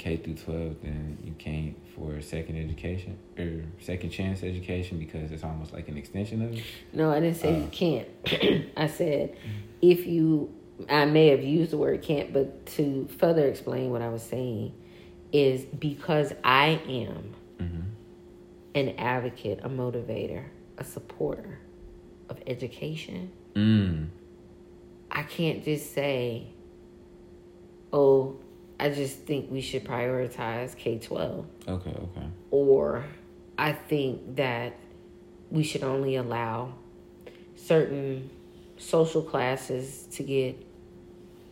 K 0.00 0.16
through 0.16 0.34
12, 0.34 0.76
then 0.82 1.18
you 1.22 1.32
can't 1.38 1.76
for 1.94 2.22
second 2.22 2.56
education 2.56 3.18
or 3.38 3.64
second 3.84 4.08
chance 4.08 4.42
education 4.42 4.98
because 4.98 5.30
it's 5.30 5.44
almost 5.44 5.74
like 5.74 5.88
an 5.88 5.98
extension 5.98 6.40
of 6.42 6.56
it? 6.56 6.64
No, 6.94 7.10
I 7.10 7.20
didn't 7.20 7.36
say 7.36 7.54
uh, 7.54 7.58
you 7.58 7.66
can't. 7.66 8.08
I 8.78 8.86
said 8.86 9.36
if 9.82 10.06
you, 10.06 10.54
I 10.88 11.04
may 11.04 11.28
have 11.28 11.42
used 11.42 11.72
the 11.72 11.76
word 11.76 12.00
can't, 12.00 12.32
but 12.32 12.64
to 12.76 13.08
further 13.18 13.46
explain 13.46 13.90
what 13.90 14.00
I 14.00 14.08
was 14.08 14.22
saying 14.22 14.72
is 15.32 15.66
because 15.66 16.32
I 16.42 16.80
am 16.88 17.34
mm-hmm. 17.58 17.80
an 18.74 18.88
advocate, 18.96 19.60
a 19.62 19.68
motivator, 19.68 20.46
a 20.78 20.84
supporter 20.84 21.58
of 22.30 22.40
education. 22.46 23.30
Mm. 23.54 24.08
I 25.10 25.24
can't 25.24 25.62
just 25.62 25.92
say, 25.92 26.46
oh, 27.92 28.38
I 28.80 28.88
just 28.88 29.18
think 29.18 29.50
we 29.50 29.60
should 29.60 29.84
prioritize 29.84 30.74
K 30.74 30.98
12. 30.98 31.44
Okay, 31.68 31.90
okay. 31.90 32.26
Or 32.50 33.04
I 33.58 33.72
think 33.72 34.36
that 34.36 34.74
we 35.50 35.62
should 35.62 35.82
only 35.82 36.16
allow 36.16 36.72
certain 37.56 38.30
social 38.78 39.20
classes 39.20 40.06
to 40.12 40.22
get 40.22 40.56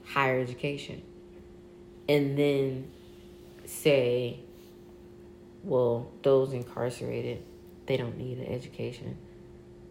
higher 0.06 0.40
education. 0.40 1.02
And 2.08 2.38
then 2.38 2.90
say, 3.66 4.40
well, 5.62 6.10
those 6.22 6.54
incarcerated, 6.54 7.42
they 7.84 7.98
don't 7.98 8.16
need 8.16 8.38
an 8.38 8.46
education. 8.46 9.18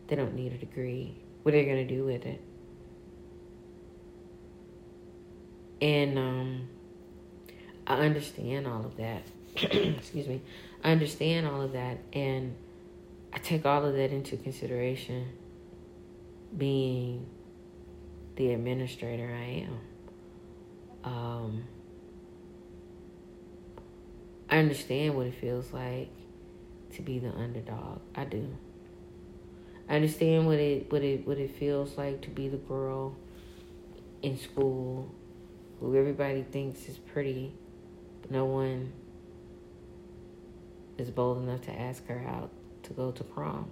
They 0.08 0.16
don't 0.16 0.34
need 0.34 0.54
a 0.54 0.58
degree. 0.58 1.14
What 1.44 1.54
are 1.54 1.58
they 1.60 1.66
going 1.66 1.88
to 1.88 1.96
do 1.96 2.04
with 2.04 2.26
it? 2.26 2.42
And 5.80 6.18
um, 6.18 6.68
I 7.88 7.96
understand 8.00 8.68
all 8.68 8.86
of 8.86 8.98
that. 8.98 9.24
Excuse 9.56 10.28
me. 10.28 10.42
I 10.84 10.92
understand 10.92 11.48
all 11.48 11.62
of 11.62 11.72
that 11.72 11.98
and 12.12 12.54
I 13.34 13.38
take 13.40 13.66
all 13.66 13.86
of 13.86 13.96
that 13.96 14.12
into 14.12 14.36
consideration 14.36 15.26
being 16.56 17.26
the 18.36 18.54
administrator 18.54 19.34
I 19.34 19.66
am. 19.66 19.80
Um, 21.04 21.64
I 24.50 24.58
understand 24.58 25.16
what 25.16 25.28
it 25.28 25.36
feels 25.36 25.72
like 25.72 26.10
to 26.96 27.02
be 27.02 27.20
the 27.20 27.32
underdog. 27.32 28.02
I 28.16 28.26
do. 28.26 28.56
I 29.90 29.96
understand 29.96 30.46
what 30.46 30.58
it 30.58 30.92
what 30.92 31.02
it 31.02 31.26
what 31.26 31.38
it 31.38 31.56
feels 31.56 31.98
like 31.98 32.22
to 32.24 32.30
be 32.30 32.50
the 32.50 32.58
girl 32.58 33.16
in 34.22 34.38
school 34.38 35.10
who 35.80 35.96
everybody 35.96 36.44
thinks 36.44 36.90
is 36.90 36.98
pretty 36.98 37.54
no 38.30 38.46
one 38.46 38.92
is 40.98 41.10
bold 41.10 41.38
enough 41.38 41.62
to 41.62 41.72
ask 41.72 42.06
her 42.08 42.26
out 42.28 42.50
to 42.84 42.94
go 42.94 43.12
to 43.12 43.24
prom. 43.24 43.70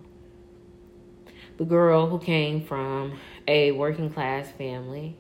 The 1.57 1.65
girl 1.65 2.07
who 2.07 2.19
came 2.19 2.61
from 2.61 3.17
a 3.47 3.71
working 3.71 4.09
class 4.09 4.51
family, 4.51 5.15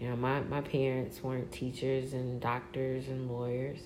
you 0.00 0.08
know, 0.08 0.16
my, 0.16 0.40
my 0.40 0.60
parents 0.60 1.22
weren't 1.22 1.52
teachers 1.52 2.12
and 2.12 2.40
doctors 2.40 3.08
and 3.08 3.30
lawyers. 3.30 3.78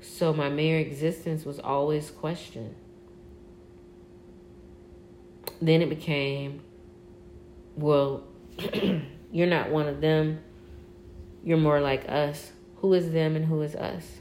So 0.00 0.32
my 0.32 0.48
mere 0.48 0.78
existence 0.78 1.44
was 1.44 1.60
always 1.60 2.10
questioned. 2.10 2.74
Then 5.62 5.82
it 5.82 5.90
became, 5.90 6.62
well, 7.76 8.24
you're 9.32 9.46
not 9.46 9.70
one 9.70 9.86
of 9.86 10.00
them 10.00 10.40
you're 11.42 11.56
more 11.56 11.80
like 11.80 12.06
us. 12.06 12.52
Who 12.76 12.92
is 12.92 13.12
them 13.12 13.34
and 13.34 13.46
who 13.46 13.62
is 13.62 13.74
us? 13.74 14.20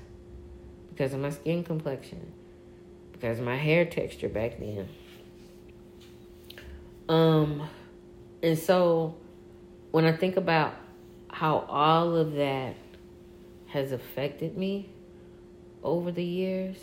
because 1.00 1.14
of 1.14 1.22
my 1.22 1.30
skin 1.30 1.64
complexion, 1.64 2.34
because 3.14 3.40
of 3.40 3.46
my 3.46 3.56
hair 3.56 3.86
texture 3.86 4.28
back 4.28 4.60
then. 4.60 4.90
Um, 7.08 7.70
and 8.44 8.60
so 8.60 9.16
when 9.92 10.04
I 10.04 10.12
think 10.12 10.36
about 10.36 10.74
how 11.30 11.60
all 11.70 12.18
of 12.18 12.34
that 12.34 12.76
has 13.68 13.94
affected 13.94 14.58
me 14.58 14.90
over 15.82 16.12
the 16.12 16.24
years 16.24 16.76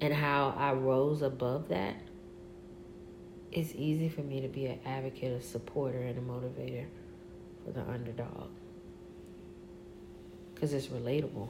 and 0.00 0.12
how 0.12 0.52
I 0.58 0.72
rose 0.72 1.22
above 1.22 1.68
that, 1.68 1.94
it's 3.52 3.72
easy 3.76 4.08
for 4.08 4.22
me 4.22 4.40
to 4.40 4.48
be 4.48 4.66
an 4.66 4.80
advocate, 4.84 5.40
a 5.40 5.40
supporter, 5.40 6.00
and 6.00 6.18
a 6.18 6.20
motivator 6.20 6.86
for 7.64 7.72
the 7.72 7.80
underdog. 7.80 8.50
Because 10.54 10.72
it's 10.72 10.88
relatable. 10.88 11.48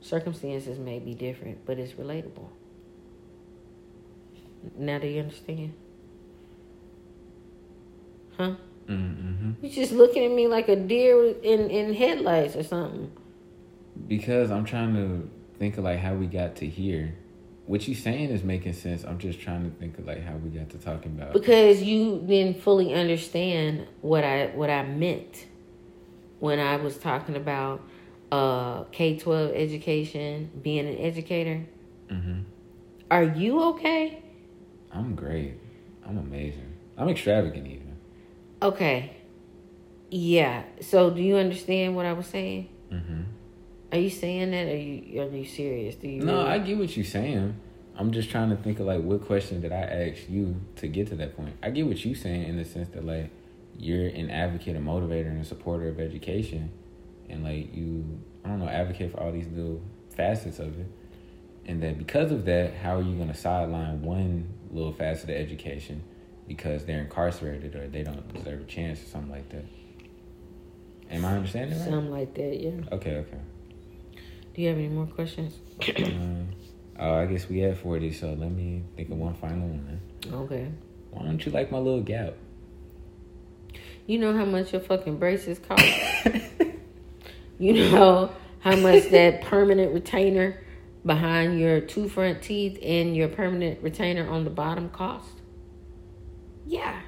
Circumstances 0.00 0.78
may 0.78 0.98
be 0.98 1.14
different, 1.14 1.64
but 1.66 1.78
it's 1.78 1.92
relatable. 1.94 2.48
Now, 4.76 4.98
do 4.98 5.06
you 5.06 5.20
understand? 5.20 5.72
Huh? 8.36 8.54
Mm-hmm. 8.88 9.52
You're 9.60 9.72
just 9.72 9.92
looking 9.92 10.24
at 10.24 10.30
me 10.30 10.46
like 10.46 10.68
a 10.68 10.76
deer 10.76 11.34
in, 11.42 11.70
in 11.70 11.94
headlights 11.94 12.56
or 12.56 12.62
something. 12.62 13.12
Because 14.06 14.50
I'm 14.50 14.64
trying 14.64 14.94
to 14.94 15.28
think 15.58 15.76
of 15.76 15.84
like 15.84 15.98
how 15.98 16.14
we 16.14 16.26
got 16.26 16.56
to 16.56 16.66
here. 16.66 17.14
What 17.68 17.86
you 17.86 17.94
saying 17.94 18.30
is 18.30 18.42
making 18.42 18.72
sense. 18.72 19.04
I'm 19.04 19.18
just 19.18 19.40
trying 19.40 19.70
to 19.70 19.76
think 19.76 19.98
of 19.98 20.06
like 20.06 20.24
how 20.24 20.32
we 20.36 20.48
got 20.48 20.70
to 20.70 20.78
talking 20.78 21.12
about. 21.12 21.34
Because 21.34 21.82
you 21.82 22.24
didn't 22.26 22.62
fully 22.62 22.94
understand 22.94 23.86
what 24.00 24.24
I 24.24 24.46
what 24.54 24.70
I 24.70 24.84
meant 24.84 25.44
when 26.40 26.60
I 26.60 26.76
was 26.76 26.96
talking 26.96 27.36
about 27.36 27.82
uh, 28.32 28.84
K 28.84 29.18
twelve 29.18 29.52
education, 29.54 30.50
being 30.62 30.88
an 30.88 30.96
educator. 30.96 31.66
Mm-hmm. 32.10 32.40
Are 33.10 33.24
you 33.24 33.62
okay? 33.64 34.22
I'm 34.90 35.14
great. 35.14 35.60
I'm 36.06 36.16
amazing. 36.16 36.72
I'm 36.96 37.10
extravagant 37.10 37.66
even. 37.66 37.96
Okay. 38.62 39.14
Yeah. 40.10 40.62
So 40.80 41.10
do 41.10 41.20
you 41.20 41.36
understand 41.36 41.96
what 41.96 42.06
I 42.06 42.14
was 42.14 42.26
saying? 42.26 42.70
Mm-hmm. 42.90 43.22
Are 43.92 43.98
you 43.98 44.10
saying 44.10 44.50
that? 44.50 44.66
Or 44.66 44.70
are 44.70 44.76
you 44.76 45.22
are 45.22 45.28
you 45.36 45.44
serious? 45.44 45.94
Do 45.96 46.08
you? 46.08 46.22
No, 46.22 46.38
really- 46.38 46.48
I 46.50 46.58
get 46.58 46.78
what 46.78 46.96
you're 46.96 47.06
saying. 47.06 47.54
I'm 47.96 48.12
just 48.12 48.30
trying 48.30 48.50
to 48.50 48.56
think 48.56 48.78
of 48.78 48.86
like 48.86 49.02
what 49.02 49.26
question 49.26 49.60
did 49.60 49.72
I 49.72 49.80
ask 49.80 50.28
you 50.28 50.54
to 50.76 50.86
get 50.86 51.08
to 51.08 51.16
that 51.16 51.36
point. 51.36 51.56
I 51.62 51.70
get 51.70 51.86
what 51.86 52.04
you're 52.04 52.14
saying 52.14 52.44
in 52.44 52.56
the 52.56 52.64
sense 52.64 52.88
that 52.90 53.04
like 53.04 53.30
you're 53.76 54.06
an 54.06 54.30
advocate, 54.30 54.76
a 54.76 54.80
motivator, 54.80 55.28
and 55.28 55.40
a 55.40 55.44
supporter 55.44 55.88
of 55.88 55.98
education, 55.98 56.70
and 57.28 57.42
like 57.42 57.74
you, 57.74 58.20
I 58.44 58.50
don't 58.50 58.60
know, 58.60 58.68
advocate 58.68 59.12
for 59.12 59.20
all 59.20 59.32
these 59.32 59.48
little 59.48 59.82
facets 60.16 60.58
of 60.58 60.78
it, 60.78 60.86
and 61.66 61.82
that 61.82 61.98
because 61.98 62.30
of 62.30 62.44
that, 62.44 62.74
how 62.74 62.96
are 62.98 63.02
you 63.02 63.16
going 63.16 63.28
to 63.28 63.34
sideline 63.34 64.02
one 64.02 64.48
little 64.70 64.92
facet 64.92 65.30
of 65.30 65.36
education 65.36 66.02
because 66.46 66.84
they're 66.84 67.00
incarcerated 67.00 67.74
or 67.74 67.88
they 67.88 68.02
don't 68.02 68.32
deserve 68.32 68.60
a 68.60 68.64
chance 68.64 69.02
or 69.02 69.06
something 69.06 69.30
like 69.30 69.48
that? 69.48 69.64
Am 71.10 71.24
I 71.24 71.36
understanding 71.36 71.78
right? 71.78 71.88
something 71.88 72.10
like 72.10 72.34
that. 72.34 72.60
Yeah. 72.60 72.80
Okay, 72.92 73.16
okay. 73.16 73.38
Do 74.58 74.64
you 74.64 74.70
have 74.70 74.78
any 74.78 74.88
more 74.88 75.06
questions? 75.06 75.54
Um, 76.02 76.48
oh, 76.98 77.14
I 77.14 77.26
guess 77.26 77.48
we 77.48 77.60
had 77.60 77.78
40, 77.78 78.12
so 78.12 78.32
let 78.32 78.50
me 78.50 78.82
think 78.96 79.08
of 79.08 79.16
one 79.16 79.34
final 79.34 79.68
one. 79.68 80.00
Okay. 80.28 80.68
Why 81.12 81.26
don't 81.26 81.46
you 81.46 81.52
like 81.52 81.70
my 81.70 81.78
little 81.78 82.00
gap? 82.02 82.34
You 84.08 84.18
know 84.18 84.36
how 84.36 84.44
much 84.44 84.72
your 84.72 84.80
fucking 84.80 85.18
braces 85.18 85.60
cost? 85.60 85.84
you 87.60 87.72
know 87.72 88.32
how 88.58 88.74
much 88.74 89.04
that 89.10 89.42
permanent 89.42 89.94
retainer 89.94 90.60
behind 91.06 91.60
your 91.60 91.80
two 91.80 92.08
front 92.08 92.42
teeth 92.42 92.80
and 92.82 93.14
your 93.14 93.28
permanent 93.28 93.80
retainer 93.80 94.28
on 94.28 94.42
the 94.42 94.50
bottom 94.50 94.90
cost? 94.90 95.34
Yeah. 96.66 97.00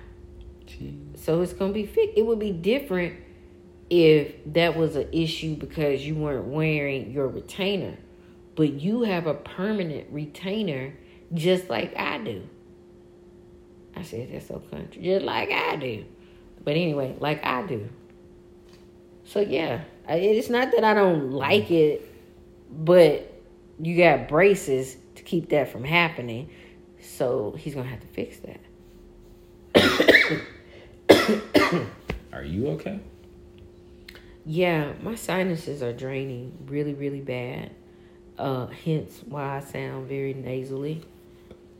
Jeez. 0.66 1.18
So 1.18 1.42
it's 1.42 1.53
gonna 1.53 1.72
be 1.72 1.84
fit. 1.84 2.12
It 2.16 2.24
would 2.24 2.38
be 2.38 2.53
different 2.53 3.16
if 3.91 4.32
that 4.47 4.76
was 4.76 4.95
an 4.95 5.09
issue 5.12 5.57
because 5.57 6.07
you 6.07 6.14
weren't 6.14 6.47
wearing 6.47 7.11
your 7.11 7.26
retainer, 7.28 7.99
but 8.55 8.72
you 8.74 9.03
have 9.03 9.26
a 9.26 9.34
permanent 9.34 10.07
retainer 10.11 10.95
just 11.34 11.68
like 11.68 11.97
I 11.97 12.18
do. 12.18 12.49
I 13.97 14.03
said 14.03 14.32
that's 14.32 14.47
so 14.47 14.61
country, 14.70 15.03
just 15.03 15.24
like 15.24 15.51
I 15.51 15.76
do. 15.76 16.05
But 16.62 16.76
anyway, 16.76 17.16
like 17.18 17.45
I 17.45 17.66
do. 17.66 17.88
So 19.24 19.41
yeah, 19.41 19.82
it's 20.09 20.49
not 20.49 20.70
that 20.72 20.84
I 20.84 20.95
don't 20.95 21.32
like 21.32 21.64
mm-hmm. 21.64 21.74
it, 21.74 22.14
but 22.70 23.32
you 23.80 23.97
got 23.97 24.28
braces 24.28 24.97
to 25.16 25.22
keep 25.22 25.49
that 25.51 25.68
from 25.68 25.84
happening. 25.84 26.51
So 27.01 27.55
he's 27.59 27.74
gonna 27.74 27.88
have 27.88 28.01
to 28.01 28.07
fix 28.09 28.38
that. 28.41 28.61
Are 32.32 32.45
you 32.45 32.68
okay? 32.68 33.01
Yeah, 34.47 34.93
my 35.03 35.14
sinuses 35.14 35.82
are 35.82 35.93
draining 35.93 36.57
really, 36.66 36.95
really 36.95 37.20
bad. 37.20 37.70
Uh, 38.38 38.66
hence 38.66 39.20
why 39.26 39.59
I 39.59 39.61
sound 39.61 40.09
very 40.09 40.32
nasally, 40.32 41.03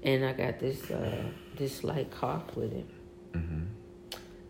and 0.03 0.25
I 0.25 0.35
got 0.35 0.59
this 0.59 0.91
uh, 0.91 1.25
this 1.57 1.77
slight 1.77 2.11
cough 2.11 2.55
with 2.55 2.73
it. 2.73 2.87
Mm-hmm. 3.33 3.65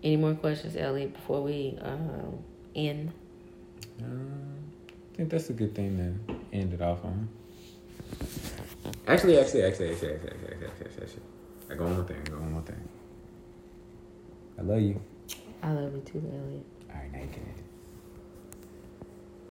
Any 0.02 0.16
more 0.16 0.34
questions, 0.34 0.76
Elliot, 0.76 1.12
before 1.12 1.42
we 1.42 1.78
uh, 1.80 2.34
end? 2.74 3.12
Um, 4.02 4.58
I 5.12 5.16
think 5.16 5.30
that's 5.30 5.50
a 5.50 5.52
good 5.52 5.74
thing 5.74 5.96
to 6.26 6.56
end 6.56 6.72
it 6.72 6.82
off 6.82 7.04
on. 7.04 7.28
Actually, 9.06 9.38
actually, 9.38 9.62
actually, 9.62 9.92
actually, 9.92 10.14
actually, 10.14 10.30
actually, 10.30 10.66
actually, 10.66 10.86
actually, 10.86 11.02
actually. 11.02 11.22
I 11.70 11.74
got 11.74 11.84
one 11.84 11.94
more 11.94 12.04
thing. 12.04 12.16
I 12.26 12.30
got 12.30 12.40
one 12.40 12.52
more 12.52 12.62
thing. 12.62 12.88
I 14.58 14.62
love 14.62 14.80
you. 14.80 15.00
I 15.62 15.72
love 15.72 15.94
you 15.94 16.00
too, 16.00 16.18
Elliot. 16.18 16.64
All 16.90 16.96
right, 16.96 17.12
now 17.12 17.20
you 17.20 17.28
can 17.28 17.42
end 17.42 17.58
it. 17.58 17.59